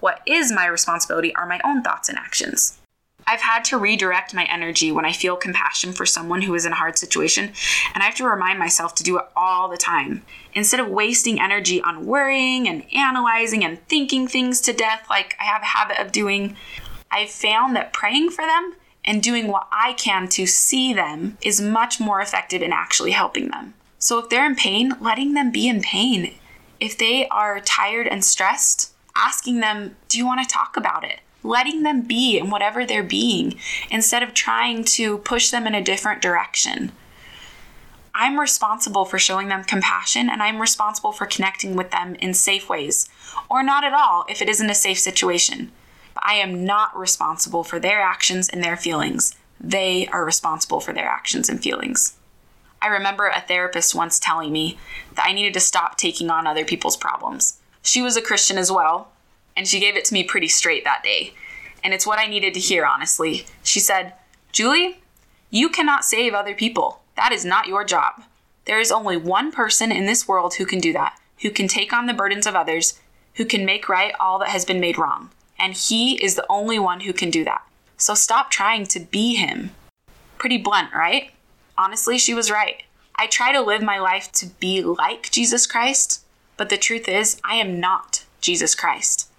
What 0.00 0.20
is 0.26 0.52
my 0.52 0.66
responsibility 0.66 1.34
are 1.34 1.46
my 1.46 1.60
own 1.64 1.82
thoughts 1.82 2.08
and 2.08 2.18
actions. 2.18 2.78
I've 3.26 3.40
had 3.40 3.64
to 3.66 3.78
redirect 3.78 4.34
my 4.34 4.44
energy 4.44 4.92
when 4.92 5.04
I 5.04 5.12
feel 5.12 5.36
compassion 5.36 5.92
for 5.92 6.06
someone 6.06 6.42
who 6.42 6.54
is 6.54 6.66
in 6.66 6.72
a 6.72 6.76
hard 6.76 6.98
situation, 6.98 7.52
and 7.94 8.02
I 8.02 8.06
have 8.06 8.14
to 8.16 8.28
remind 8.28 8.58
myself 8.58 8.94
to 8.96 9.02
do 9.02 9.18
it 9.18 9.24
all 9.36 9.68
the 9.68 9.76
time. 9.76 10.22
Instead 10.54 10.80
of 10.80 10.88
wasting 10.88 11.40
energy 11.40 11.80
on 11.80 12.06
worrying 12.06 12.68
and 12.68 12.84
analyzing 12.94 13.64
and 13.64 13.86
thinking 13.88 14.28
things 14.28 14.60
to 14.62 14.72
death 14.72 15.06
like 15.08 15.34
I 15.40 15.44
have 15.44 15.62
a 15.62 15.66
habit 15.66 15.98
of 15.98 16.12
doing, 16.12 16.56
I've 17.10 17.30
found 17.30 17.76
that 17.76 17.92
praying 17.92 18.30
for 18.30 18.44
them 18.44 18.74
and 19.04 19.22
doing 19.22 19.48
what 19.48 19.68
I 19.72 19.94
can 19.94 20.28
to 20.28 20.46
see 20.46 20.92
them 20.92 21.38
is 21.42 21.60
much 21.60 22.00
more 22.00 22.20
effective 22.20 22.62
in 22.62 22.72
actually 22.72 23.12
helping 23.12 23.48
them. 23.48 23.74
So 23.98 24.18
if 24.18 24.28
they're 24.28 24.46
in 24.46 24.56
pain, 24.56 24.94
letting 25.00 25.34
them 25.34 25.50
be 25.50 25.68
in 25.68 25.80
pain. 25.80 26.34
If 26.80 26.98
they 26.98 27.28
are 27.28 27.60
tired 27.60 28.08
and 28.08 28.24
stressed, 28.24 28.92
asking 29.14 29.60
them, 29.60 29.96
Do 30.08 30.18
you 30.18 30.26
want 30.26 30.42
to 30.42 30.52
talk 30.52 30.76
about 30.76 31.04
it? 31.04 31.20
Letting 31.42 31.82
them 31.82 32.02
be 32.02 32.38
in 32.38 32.50
whatever 32.50 32.84
they're 32.84 33.02
being 33.02 33.58
instead 33.90 34.22
of 34.22 34.34
trying 34.34 34.84
to 34.84 35.18
push 35.18 35.50
them 35.50 35.66
in 35.66 35.74
a 35.74 35.82
different 35.82 36.22
direction. 36.22 36.92
I'm 38.14 38.38
responsible 38.38 39.04
for 39.04 39.18
showing 39.18 39.48
them 39.48 39.64
compassion 39.64 40.28
and 40.28 40.42
I'm 40.42 40.60
responsible 40.60 41.12
for 41.12 41.26
connecting 41.26 41.76
with 41.76 41.90
them 41.90 42.14
in 42.16 42.34
safe 42.34 42.68
ways, 42.68 43.08
or 43.48 43.62
not 43.62 43.84
at 43.84 43.94
all 43.94 44.26
if 44.28 44.42
it 44.42 44.48
isn't 44.48 44.70
a 44.70 44.74
safe 44.74 44.98
situation. 44.98 45.72
But 46.14 46.24
I 46.26 46.34
am 46.34 46.64
not 46.64 46.96
responsible 46.96 47.64
for 47.64 47.78
their 47.78 48.02
actions 48.02 48.48
and 48.48 48.62
their 48.62 48.76
feelings. 48.76 49.34
They 49.58 50.08
are 50.08 50.24
responsible 50.24 50.80
for 50.80 50.92
their 50.92 51.08
actions 51.08 51.48
and 51.48 51.62
feelings. 51.62 52.18
I 52.82 52.88
remember 52.88 53.28
a 53.28 53.40
therapist 53.40 53.94
once 53.94 54.18
telling 54.18 54.52
me 54.52 54.76
that 55.14 55.24
I 55.26 55.32
needed 55.32 55.54
to 55.54 55.60
stop 55.60 55.96
taking 55.96 56.30
on 56.30 56.46
other 56.46 56.64
people's 56.64 56.96
problems. 56.96 57.60
She 57.80 58.02
was 58.02 58.16
a 58.16 58.22
Christian 58.22 58.58
as 58.58 58.72
well, 58.72 59.11
and 59.56 59.66
she 59.66 59.80
gave 59.80 59.96
it 59.96 60.04
to 60.06 60.14
me 60.14 60.24
pretty 60.24 60.48
straight 60.48 60.84
that 60.84 61.02
day. 61.02 61.34
And 61.84 61.92
it's 61.92 62.06
what 62.06 62.18
I 62.18 62.26
needed 62.26 62.54
to 62.54 62.60
hear, 62.60 62.86
honestly. 62.86 63.46
She 63.62 63.80
said, 63.80 64.14
Julie, 64.52 65.02
you 65.50 65.68
cannot 65.68 66.04
save 66.04 66.34
other 66.34 66.54
people. 66.54 67.00
That 67.16 67.32
is 67.32 67.44
not 67.44 67.66
your 67.66 67.84
job. 67.84 68.22
There 68.64 68.80
is 68.80 68.92
only 68.92 69.16
one 69.16 69.50
person 69.50 69.90
in 69.90 70.06
this 70.06 70.28
world 70.28 70.54
who 70.54 70.66
can 70.66 70.78
do 70.78 70.92
that, 70.92 71.18
who 71.42 71.50
can 71.50 71.68
take 71.68 71.92
on 71.92 72.06
the 72.06 72.14
burdens 72.14 72.46
of 72.46 72.54
others, 72.54 73.00
who 73.34 73.44
can 73.44 73.64
make 73.64 73.88
right 73.88 74.14
all 74.20 74.38
that 74.38 74.48
has 74.48 74.64
been 74.64 74.80
made 74.80 74.98
wrong. 74.98 75.30
And 75.58 75.74
he 75.74 76.22
is 76.22 76.34
the 76.34 76.46
only 76.48 76.78
one 76.78 77.00
who 77.00 77.12
can 77.12 77.30
do 77.30 77.44
that. 77.44 77.62
So 77.96 78.14
stop 78.14 78.50
trying 78.50 78.86
to 78.86 79.00
be 79.00 79.34
him. 79.34 79.70
Pretty 80.38 80.58
blunt, 80.58 80.92
right? 80.92 81.30
Honestly, 81.76 82.18
she 82.18 82.34
was 82.34 82.50
right. 82.50 82.82
I 83.16 83.26
try 83.26 83.52
to 83.52 83.60
live 83.60 83.82
my 83.82 83.98
life 83.98 84.32
to 84.32 84.46
be 84.46 84.82
like 84.82 85.30
Jesus 85.30 85.66
Christ, 85.66 86.24
but 86.56 86.68
the 86.68 86.76
truth 86.76 87.08
is, 87.08 87.40
I 87.44 87.56
am 87.56 87.78
not 87.78 88.24
Jesus 88.40 88.74
Christ. 88.74 89.30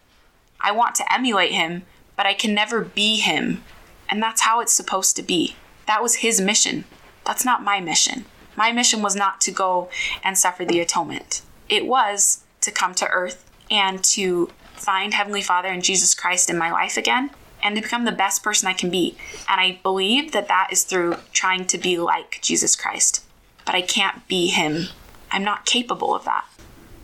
I 0.63 0.71
want 0.71 0.95
to 0.95 1.13
emulate 1.13 1.51
him, 1.51 1.83
but 2.15 2.25
I 2.25 2.33
can 2.33 2.53
never 2.53 2.81
be 2.81 3.17
him. 3.19 3.63
And 4.09 4.23
that's 4.23 4.41
how 4.41 4.61
it's 4.61 4.73
supposed 4.73 5.15
to 5.17 5.23
be. 5.23 5.55
That 5.85 6.01
was 6.01 6.15
his 6.15 6.41
mission. 6.41 6.85
That's 7.25 7.45
not 7.45 7.63
my 7.63 7.79
mission. 7.79 8.25
My 8.55 8.71
mission 8.71 9.01
was 9.01 9.15
not 9.15 9.41
to 9.41 9.51
go 9.51 9.89
and 10.23 10.37
suffer 10.37 10.65
the 10.65 10.79
atonement, 10.79 11.41
it 11.69 11.85
was 11.85 12.43
to 12.61 12.71
come 12.71 12.93
to 12.95 13.07
earth 13.09 13.49
and 13.69 14.03
to 14.03 14.49
find 14.73 15.13
Heavenly 15.13 15.41
Father 15.41 15.69
and 15.69 15.83
Jesus 15.83 16.13
Christ 16.13 16.49
in 16.49 16.57
my 16.57 16.71
life 16.71 16.97
again 16.97 17.31
and 17.63 17.75
to 17.75 17.81
become 17.81 18.05
the 18.05 18.11
best 18.11 18.43
person 18.43 18.67
I 18.67 18.73
can 18.73 18.89
be. 18.89 19.17
And 19.49 19.59
I 19.59 19.79
believe 19.81 20.33
that 20.33 20.49
that 20.49 20.67
is 20.71 20.83
through 20.83 21.15
trying 21.31 21.65
to 21.67 21.77
be 21.77 21.97
like 21.97 22.39
Jesus 22.41 22.75
Christ. 22.75 23.23
But 23.65 23.75
I 23.75 23.81
can't 23.81 24.27
be 24.27 24.47
him. 24.47 24.87
I'm 25.31 25.43
not 25.43 25.65
capable 25.65 26.13
of 26.13 26.25
that. 26.25 26.45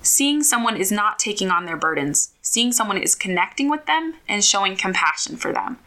Seeing 0.10 0.42
someone 0.42 0.76
is 0.76 0.92
not 0.92 1.20
taking 1.20 1.52
on 1.52 1.68
their 1.68 1.78
burdens. 1.78 2.34
Seeing 2.42 2.72
someone 2.72 2.98
is 2.98 3.14
connecting 3.14 3.70
with 3.70 3.86
them 3.86 4.16
and 4.28 4.44
showing 4.44 4.76
compassion 4.76 5.38
for 5.38 5.54
them. 5.54 5.78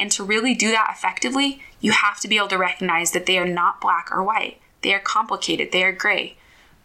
And 0.00 0.10
to 0.12 0.24
really 0.24 0.54
do 0.54 0.70
that 0.70 0.88
effectively, 0.90 1.60
you 1.78 1.92
have 1.92 2.18
to 2.20 2.28
be 2.28 2.38
able 2.38 2.48
to 2.48 2.56
recognize 2.56 3.12
that 3.12 3.26
they 3.26 3.36
are 3.36 3.46
not 3.46 3.78
black 3.78 4.08
or 4.10 4.22
white. 4.22 4.58
They 4.80 4.94
are 4.94 4.98
complicated, 4.98 5.70
they 5.70 5.84
are 5.84 5.92
gray. 5.92 6.38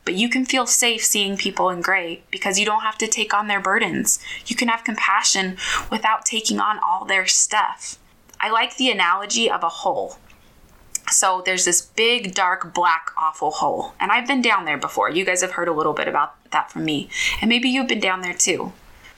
But 0.03 0.15
you 0.15 0.27
can 0.27 0.45
feel 0.45 0.65
safe 0.65 1.05
seeing 1.05 1.37
people 1.37 1.69
in 1.69 1.79
gray 1.79 2.23
because 2.29 2.59
you 2.59 2.65
don't 2.65 2.81
have 2.81 2.97
to 2.97 3.07
take 3.07 3.33
on 3.33 3.47
their 3.47 3.61
burdens. 3.61 4.19
You 4.45 4.57
can 4.57 4.67
have 4.67 4.83
compassion 4.83 5.55
without 5.89 6.25
taking 6.25 6.59
on 6.59 6.79
all 6.79 7.05
their 7.05 7.27
stuff. 7.27 7.97
I 8.41 8.51
like 8.51 8.75
the 8.75 8.91
analogy 8.91 9.49
of 9.49 9.63
a 9.63 9.69
hole. 9.69 10.17
So 11.09 11.41
there's 11.45 11.63
this 11.63 11.81
big, 11.81 12.33
dark, 12.33 12.73
black, 12.73 13.11
awful 13.17 13.51
hole. 13.51 13.93
And 13.99 14.11
I've 14.11 14.27
been 14.27 14.41
down 14.41 14.65
there 14.65 14.77
before. 14.77 15.09
You 15.09 15.23
guys 15.23 15.41
have 15.41 15.51
heard 15.51 15.67
a 15.67 15.73
little 15.73 15.93
bit 15.93 16.07
about 16.07 16.35
that 16.53 16.71
from 16.71 16.85
me. 16.85 17.09
And 17.41 17.49
maybe 17.49 17.69
you've 17.69 17.87
been 17.87 17.99
down 17.99 18.21
there 18.21 18.33
too. 18.33 18.71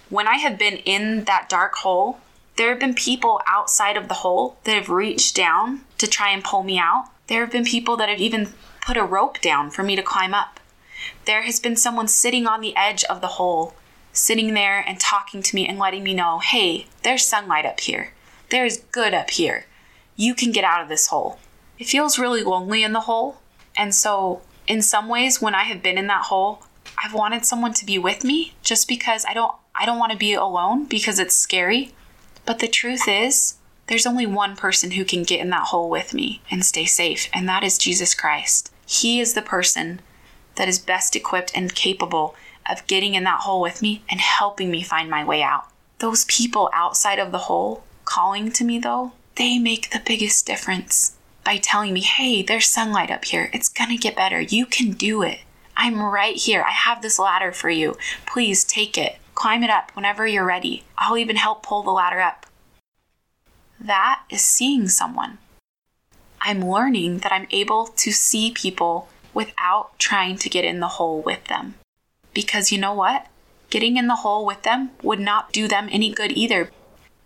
When 0.10 0.28
I 0.28 0.38
have 0.38 0.58
been 0.58 0.78
in 0.78 1.26
that 1.26 1.48
dark 1.48 1.76
hole, 1.76 2.20
there 2.58 2.70
have 2.70 2.80
been 2.80 2.96
people 2.96 3.42
outside 3.48 3.98
of 3.98 4.08
the 4.08 4.16
hole 4.16 4.58
that 4.64 4.76
have 4.76 4.90
reached 4.90 5.36
down 5.36 5.82
to 6.00 6.08
try 6.08 6.32
and 6.32 6.44
pull 6.44 6.64
me 6.64 6.80
out. 6.80 7.06
There 7.28 7.42
have 7.42 7.52
been 7.52 7.66
people 7.66 7.98
that 7.98 8.10
have 8.10 8.20
even 8.20 8.54
put 8.82 8.98
a 8.98 9.04
rope 9.04 9.40
down 9.42 9.70
for 9.70 9.84
me 9.84 9.96
to 9.96 10.04
climb 10.04 10.34
up. 10.34 10.60
There 11.26 11.44
has 11.44 11.60
been 11.60 11.76
someone 11.76 12.08
sitting 12.08 12.48
on 12.48 12.62
the 12.62 12.76
edge 12.76 13.04
of 13.06 13.22
the 13.22 13.28
hole, 13.28 13.76
sitting 14.14 14.54
there 14.54 14.84
and 14.88 15.00
talking 15.00 15.44
to 15.44 15.56
me 15.56 15.68
and 15.68 15.78
letting 15.78 16.04
me 16.04 16.14
know 16.14 16.40
hey, 16.40 16.88
there's 17.04 17.24
sunlight 17.24 17.66
up 17.66 17.82
here. 17.82 18.12
There's 18.50 18.78
good 18.78 19.14
up 19.14 19.30
here. 19.32 19.66
You 20.16 20.34
can 20.34 20.52
get 20.52 20.64
out 20.64 20.82
of 20.82 20.90
this 20.90 21.08
hole 21.08 21.40
it 21.78 21.88
feels 21.88 22.18
really 22.18 22.44
lonely 22.44 22.84
in 22.84 22.94
the 22.94 23.02
hole. 23.02 23.38
And 23.78 23.94
so, 23.94 24.42
in 24.68 24.82
some 24.82 25.10
ways, 25.10 25.42
when 25.42 25.56
I 25.56 25.64
have 25.64 25.84
been 25.84 25.98
in 25.98 26.08
that 26.08 26.24
hole, 26.26 26.64
I've 26.98 27.14
wanted 27.14 27.46
someone 27.46 27.74
to 27.74 27.86
be 27.86 28.00
with 28.00 28.24
me 28.24 28.54
just 28.62 28.88
because 28.88 29.26
I 29.26 29.34
don't 29.34 29.54
I 29.76 29.86
don't 29.86 30.00
want 30.00 30.12
to 30.12 30.18
be 30.18 30.34
alone 30.34 30.86
because 30.86 31.20
it's 31.20 31.36
scary. 31.36 31.94
But 32.46 32.60
the 32.60 32.68
truth 32.68 33.08
is, 33.08 33.56
there's 33.88 34.06
only 34.06 34.26
one 34.26 34.56
person 34.56 34.92
who 34.92 35.04
can 35.04 35.24
get 35.24 35.40
in 35.40 35.50
that 35.50 35.68
hole 35.68 35.90
with 35.90 36.14
me 36.14 36.42
and 36.50 36.64
stay 36.66 36.86
safe, 36.86 37.28
and 37.34 37.48
that 37.50 37.64
is 37.64 37.78
Jesus 37.78 38.16
Christ. 38.16 38.72
He 38.86 39.20
is 39.20 39.34
the 39.34 39.42
person 39.42 40.00
that 40.56 40.70
is 40.70 40.80
best 40.80 41.16
equipped 41.16 41.52
and 41.54 41.76
capable 41.76 42.36
of 42.70 42.88
getting 42.88 43.14
in 43.16 43.24
that 43.26 43.42
hole 43.42 43.62
with 43.62 43.82
me 43.82 44.04
and 44.10 44.20
helping 44.20 44.72
me 44.72 44.82
find 44.82 45.10
my 45.10 45.24
way 45.24 45.44
out. 45.44 45.66
Those 46.00 46.26
people 46.26 46.70
outside 46.74 47.20
of 47.20 47.32
the 47.32 47.40
hole 47.40 47.84
calling 48.06 48.52
to 48.54 48.64
me, 48.64 48.80
though, 48.80 49.12
they 49.36 49.60
make 49.60 49.92
the 49.92 50.02
biggest 50.06 50.46
difference 50.46 51.16
by 51.44 51.58
telling 51.58 51.94
me, 51.94 52.02
hey, 52.02 52.42
there's 52.42 52.68
sunlight 52.68 53.12
up 53.12 53.26
here. 53.26 53.50
It's 53.54 53.70
gonna 53.70 53.98
get 53.98 54.16
better. 54.16 54.42
You 54.42 54.66
can 54.66 54.92
do 54.92 55.22
it. 55.22 55.40
I'm 55.78 56.02
right 56.02 56.36
here. 56.36 56.64
I 56.64 56.72
have 56.72 57.02
this 57.02 57.20
ladder 57.20 57.52
for 57.52 57.70
you. 57.70 57.98
Please 58.26 58.64
take 58.64 58.98
it. 58.98 59.18
Climb 59.34 59.64
it 59.64 59.70
up 59.70 59.92
whenever 59.94 60.26
you're 60.26 60.46
ready. 60.46 60.84
I'll 60.98 61.18
even 61.18 61.36
help 61.36 61.64
pull 61.64 61.84
the 61.84 61.92
ladder 61.92 62.22
up. 62.22 62.46
That 63.80 64.24
is 64.30 64.42
seeing 64.42 64.88
someone. 64.88 65.38
I'm 66.42 66.64
learning 66.64 67.20
that 67.20 67.32
I'm 67.32 67.48
able 67.52 67.88
to 67.88 68.12
see 68.12 68.52
people 68.52 69.10
without 69.34 69.98
trying 70.00 70.38
to 70.38 70.50
get 70.50 70.64
in 70.64 70.80
the 70.80 70.88
hole 70.88 71.22
with 71.22 71.44
them. 71.46 71.76
Because 72.34 72.72
you 72.72 72.78
know 72.78 72.94
what? 72.94 73.28
Getting 73.70 73.98
in 73.98 74.08
the 74.08 74.18
hole 74.18 74.46
with 74.46 74.64
them 74.64 74.92
would 75.04 75.20
not 75.20 75.52
do 75.52 75.68
them 75.68 75.90
any 75.92 76.14
good 76.14 76.32
either. 76.32 76.72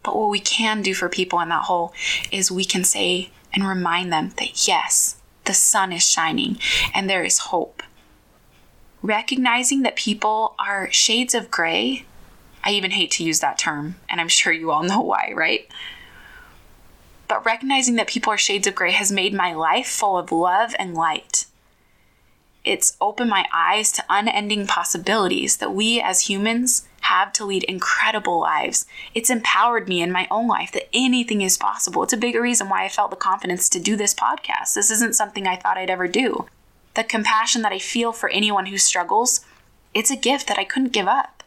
But 0.01 0.15
what 0.15 0.29
we 0.29 0.39
can 0.39 0.81
do 0.81 0.93
for 0.93 1.09
people 1.09 1.39
in 1.41 1.49
that 1.49 1.65
hole 1.65 1.93
is 2.31 2.49
we 2.49 2.65
can 2.65 2.83
say, 2.83 3.29
and 3.53 3.67
remind 3.67 4.11
them 4.11 4.31
that 4.37 4.67
yes, 4.67 5.17
the 5.45 5.53
sun 5.53 5.91
is 5.91 6.03
shining 6.03 6.57
and 6.93 7.09
there 7.09 7.23
is 7.23 7.39
hope. 7.39 7.83
Recognizing 9.01 9.83
that 9.83 9.95
people 9.95 10.55
are 10.59 10.91
shades 10.91 11.33
of 11.33 11.49
gray, 11.49 12.05
I 12.63 12.71
even 12.71 12.91
hate 12.91 13.11
to 13.11 13.23
use 13.23 13.39
that 13.39 13.57
term, 13.57 13.95
and 14.09 14.19
I'm 14.19 14.27
sure 14.27 14.51
you 14.51 14.71
all 14.71 14.83
know 14.83 14.99
why, 14.99 15.31
right? 15.33 15.69
But 17.27 17.45
recognizing 17.45 17.95
that 17.95 18.07
people 18.07 18.33
are 18.33 18.37
shades 18.37 18.67
of 18.67 18.75
gray 18.75 18.91
has 18.91 19.11
made 19.11 19.33
my 19.33 19.53
life 19.53 19.87
full 19.87 20.17
of 20.17 20.31
love 20.31 20.75
and 20.77 20.93
light. 20.93 21.45
It's 22.65 22.97
opened 22.99 23.29
my 23.29 23.45
eyes 23.53 23.91
to 23.93 24.03
unending 24.09 24.67
possibilities 24.67 25.57
that 25.57 25.73
we 25.73 26.01
as 26.01 26.23
humans 26.27 26.87
have 27.01 27.31
to 27.33 27.45
lead 27.45 27.63
incredible 27.63 28.39
lives. 28.39 28.85
It's 29.15 29.29
empowered 29.29 29.87
me 29.87 30.01
in 30.01 30.11
my 30.11 30.27
own 30.29 30.47
life 30.47 30.71
that 30.73 30.89
anything 30.93 31.41
is 31.41 31.57
possible. 31.57 32.03
It's 32.03 32.13
a 32.13 32.17
bigger 32.17 32.41
reason 32.41 32.67
why 32.67 32.83
I 32.83 32.89
felt 32.89 33.11
the 33.11 33.15
confidence 33.15 33.69
to 33.69 33.79
do 33.79 33.95
this 33.95 34.13
podcast. 34.13 34.73
This 34.73 34.91
isn't 34.91 35.15
something 35.15 35.47
I 35.47 35.55
thought 35.55 35.77
I'd 35.77 35.89
ever 35.89 36.07
do. 36.07 36.47
The 36.95 37.03
compassion 37.03 37.61
that 37.61 37.71
I 37.71 37.79
feel 37.79 38.11
for 38.11 38.29
anyone 38.29 38.67
who 38.67 38.77
struggles, 38.77 39.45
it's 39.93 40.11
a 40.11 40.15
gift 40.15 40.47
that 40.47 40.59
I 40.59 40.63
couldn't 40.63 40.93
give 40.93 41.07
up. 41.07 41.43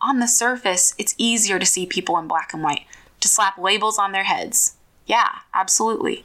On 0.00 0.18
the 0.18 0.26
surface, 0.26 0.94
it's 0.98 1.14
easier 1.18 1.58
to 1.58 1.66
see 1.66 1.86
people 1.86 2.18
in 2.18 2.26
black 2.26 2.52
and 2.52 2.62
white, 2.62 2.86
to 3.20 3.28
slap 3.28 3.58
labels 3.58 3.98
on 3.98 4.12
their 4.12 4.24
heads. 4.24 4.74
Yeah, 5.06 5.28
absolutely. 5.54 6.24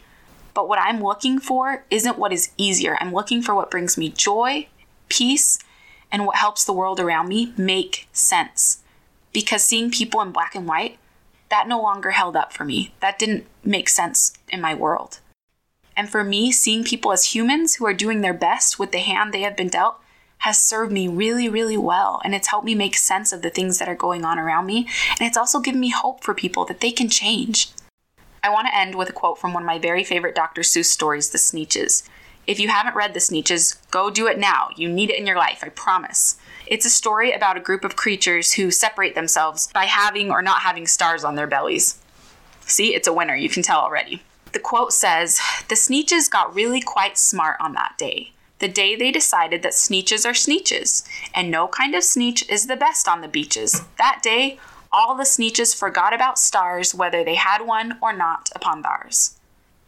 But 0.54 0.68
what 0.68 0.80
I'm 0.80 1.04
looking 1.04 1.40
for 1.40 1.84
isn't 1.92 2.18
what 2.18 2.34
is 2.34 2.52
easier. 2.58 2.98
I'm 3.00 3.14
looking 3.14 3.42
for 3.44 3.54
what 3.54 3.70
brings 3.70 3.98
me 3.98 4.10
joy, 4.10 4.68
peace, 5.10 5.60
and 6.12 6.26
what 6.26 6.38
helps 6.38 6.66
the 6.66 6.74
world 6.74 7.00
around 7.00 7.28
me 7.28 7.54
make 7.58 8.08
sense. 8.12 8.82
Because 9.34 9.62
seeing 9.64 9.92
people 9.92 10.22
in 10.22 10.32
black 10.32 10.56
and 10.56 10.68
white, 10.68 10.98
that 11.50 11.68
no 11.68 11.82
longer 11.82 12.12
held 12.12 12.36
up 12.36 12.54
for 12.54 12.66
me. 12.66 12.94
That 13.02 13.20
didn't 13.20 13.46
make 13.64 13.90
sense 13.90 14.34
in 14.50 14.60
my 14.60 14.74
world. 14.74 15.20
And 15.98 16.12
for 16.12 16.24
me, 16.24 16.52
seeing 16.52 16.84
people 16.84 17.12
as 17.12 17.34
humans 17.34 17.76
who 17.76 17.88
are 17.88 17.94
doing 17.94 18.22
their 18.22 18.34
best 18.34 18.78
with 18.78 18.92
the 18.92 19.00
hand 19.00 19.34
they 19.34 19.42
have 19.42 19.58
been 19.58 19.68
dealt 19.68 20.00
has 20.40 20.62
served 20.62 20.92
me 20.92 21.08
really, 21.08 21.50
really 21.50 21.76
well. 21.76 22.22
And 22.24 22.36
it's 22.36 22.50
helped 22.50 22.68
me 22.68 22.76
make 22.76 22.96
sense 22.96 23.34
of 23.34 23.42
the 23.42 23.50
things 23.50 23.80
that 23.80 23.90
are 23.90 23.96
going 23.96 24.24
on 24.24 24.38
around 24.38 24.68
me. 24.68 24.88
And 25.20 25.28
it's 25.28 25.36
also 25.36 25.60
given 25.60 25.82
me 25.82 25.90
hope 25.90 26.24
for 26.24 26.36
people 26.36 26.64
that 26.66 26.82
they 26.82 26.92
can 26.92 27.10
change. 27.10 27.70
I 28.44 28.52
want 28.52 28.68
to 28.68 28.78
end 28.78 28.94
with 28.94 29.10
a 29.10 29.14
quote 29.14 29.40
from 29.40 29.54
one 29.54 29.64
of 29.64 29.68
my 29.68 29.80
very 29.80 30.04
favorite 30.04 30.36
Dr. 30.36 30.62
Seuss 30.62 30.86
stories, 30.86 31.32
The 31.32 31.40
Sneetches. 31.40 32.08
If 32.46 32.60
you 32.60 32.70
haven't 32.70 32.96
read 32.96 33.16
The 33.16 33.20
Sneetches, 33.20 33.78
go 33.90 34.12
do 34.12 34.28
it 34.28 34.38
now. 34.38 34.70
You 34.78 34.88
need 34.88 35.10
it 35.10 35.20
in 35.20 35.26
your 35.26 35.36
life, 35.36 35.62
I 35.64 35.70
promise. 35.70 36.38
It's 36.68 36.86
a 36.86 36.92
story 36.92 37.32
about 37.32 37.58
a 37.58 37.62
group 37.62 37.84
of 37.84 37.96
creatures 37.96 38.54
who 38.54 38.70
separate 38.70 39.16
themselves 39.16 39.68
by 39.74 39.86
having 39.86 40.30
or 40.30 40.44
not 40.44 40.62
having 40.62 40.86
stars 40.86 41.24
on 41.24 41.36
their 41.36 41.48
bellies. 41.48 42.00
See, 42.62 42.94
it's 42.94 43.08
a 43.08 43.14
winner, 43.14 43.36
you 43.36 43.50
can 43.50 43.64
tell 43.64 43.80
already. 43.80 44.22
The 44.54 44.60
quote 44.60 44.94
says 44.94 45.40
The 45.68 45.76
Sneetches 45.76 46.30
got 46.30 46.56
really 46.56 46.82
quite 46.82 47.18
smart 47.18 47.58
on 47.60 47.74
that 47.74 47.96
day 47.98 48.34
the 48.60 48.68
day 48.68 48.96
they 48.96 49.12
decided 49.12 49.62
that 49.62 49.74
sneetches 49.74 50.26
are 50.26 50.34
sneetches, 50.34 51.08
and 51.34 51.52
no 51.52 51.68
kind 51.68 51.94
of 51.94 52.04
sneetch 52.04 52.50
is 52.50 52.68
the 52.68 52.76
best 52.76 53.08
on 53.08 53.22
the 53.22 53.28
beaches. 53.28 53.84
That 53.98 54.22
day, 54.24 54.60
all 54.92 55.16
the 55.16 55.24
sneetches 55.24 55.78
forgot 55.78 56.14
about 56.14 56.40
stars, 56.40 56.96
whether 56.96 57.24
they 57.24 57.36
had 57.36 57.68
one 57.68 57.98
or 58.02 58.14
not 58.14 58.50
upon 58.56 58.82
theirs. 58.82 59.36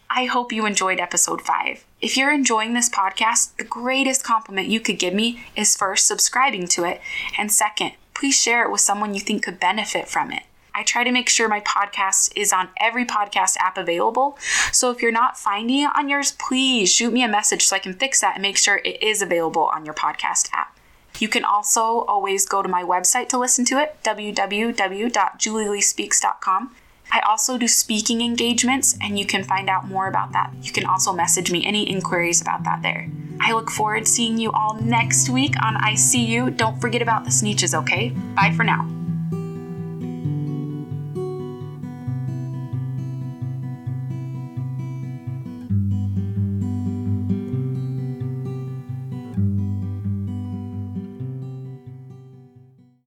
I 0.10 0.26
hope 0.26 0.52
you 0.52 0.66
enjoyed 0.66 1.00
episode 1.00 1.42
5. 1.42 1.86
If 2.02 2.18
you're 2.18 2.34
enjoying 2.34 2.74
this 2.74 2.90
podcast, 2.90 3.56
the 3.58 3.64
greatest 3.64 4.24
compliment 4.24 4.68
you 4.68 4.80
could 4.80 5.00
give 5.00 5.14
me 5.14 5.44
is 5.56 5.76
first 5.76 6.08
subscribing 6.08 6.68
to 6.70 6.84
it, 6.84 7.02
and 7.38 7.52
second, 7.52 7.94
please 8.14 8.40
share 8.40 8.64
it 8.64 8.72
with 8.72 8.82
someone 8.82 9.14
you 9.14 9.20
think 9.20 9.44
could 9.44 9.60
benefit 9.60 10.08
from 10.08 10.32
it. 10.32 10.44
I 10.80 10.84
try 10.84 11.04
to 11.04 11.12
make 11.12 11.28
sure 11.28 11.50
my 11.50 11.60
podcast 11.60 12.32
is 12.38 12.54
on 12.54 12.70
every 12.80 13.04
podcast 13.04 13.58
app 13.58 13.78
available. 13.78 14.38
So 14.72 14.92
if 14.92 15.02
you're 15.02 15.12
not 15.12 15.38
finding 15.38 15.82
it 15.82 15.90
on 15.94 16.08
yours, 16.08 16.32
please 16.32 16.90
shoot 16.90 17.12
me 17.12 17.22
a 17.22 17.28
message 17.28 17.68
so 17.68 17.76
I 17.76 17.80
can 17.80 17.94
fix 17.94 18.22
that 18.22 18.36
and 18.36 18.42
make 18.42 18.56
sure 18.56 18.80
it 18.86 19.04
is 19.04 19.22
available 19.22 19.66
on 19.74 19.84
your 19.84 19.94
podcast 19.94 20.48
app. 20.54 20.78
You 21.18 21.28
can 21.28 21.44
also 21.44 22.06
always 22.08 22.46
go 22.46 22.62
to 22.62 22.70
my 22.70 22.82
website 22.82 23.28
to 23.30 23.38
listen 23.38 23.66
to 23.66 23.78
it, 23.78 23.98
www.julieleespeaks.com. 24.06 26.76
I 27.12 27.20
also 27.28 27.58
do 27.58 27.68
speaking 27.68 28.22
engagements, 28.22 28.96
and 29.02 29.18
you 29.20 29.26
can 29.26 29.44
find 29.44 29.70
out 29.70 29.90
more 29.90 30.08
about 30.08 30.32
that. 30.32 30.54
You 30.62 30.72
can 30.72 30.86
also 30.86 31.12
message 31.12 31.52
me 31.52 31.66
any 31.66 31.90
inquiries 31.90 32.40
about 32.40 32.64
that 32.64 32.84
there. 32.84 33.12
I 33.42 33.52
look 33.52 33.70
forward 33.70 34.06
to 34.06 34.12
seeing 34.12 34.38
you 34.38 34.54
all 34.54 34.76
next 34.76 35.30
week 35.30 35.56
on 35.62 35.76
I 35.76 35.96
See 35.96 36.24
You. 36.24 36.52
Don't 36.52 36.80
forget 36.80 37.02
about 37.02 37.26
the 37.26 37.32
sneetches, 37.32 37.78
okay? 37.82 38.14
Bye 38.36 38.54
for 38.56 38.64
now. 38.64 38.88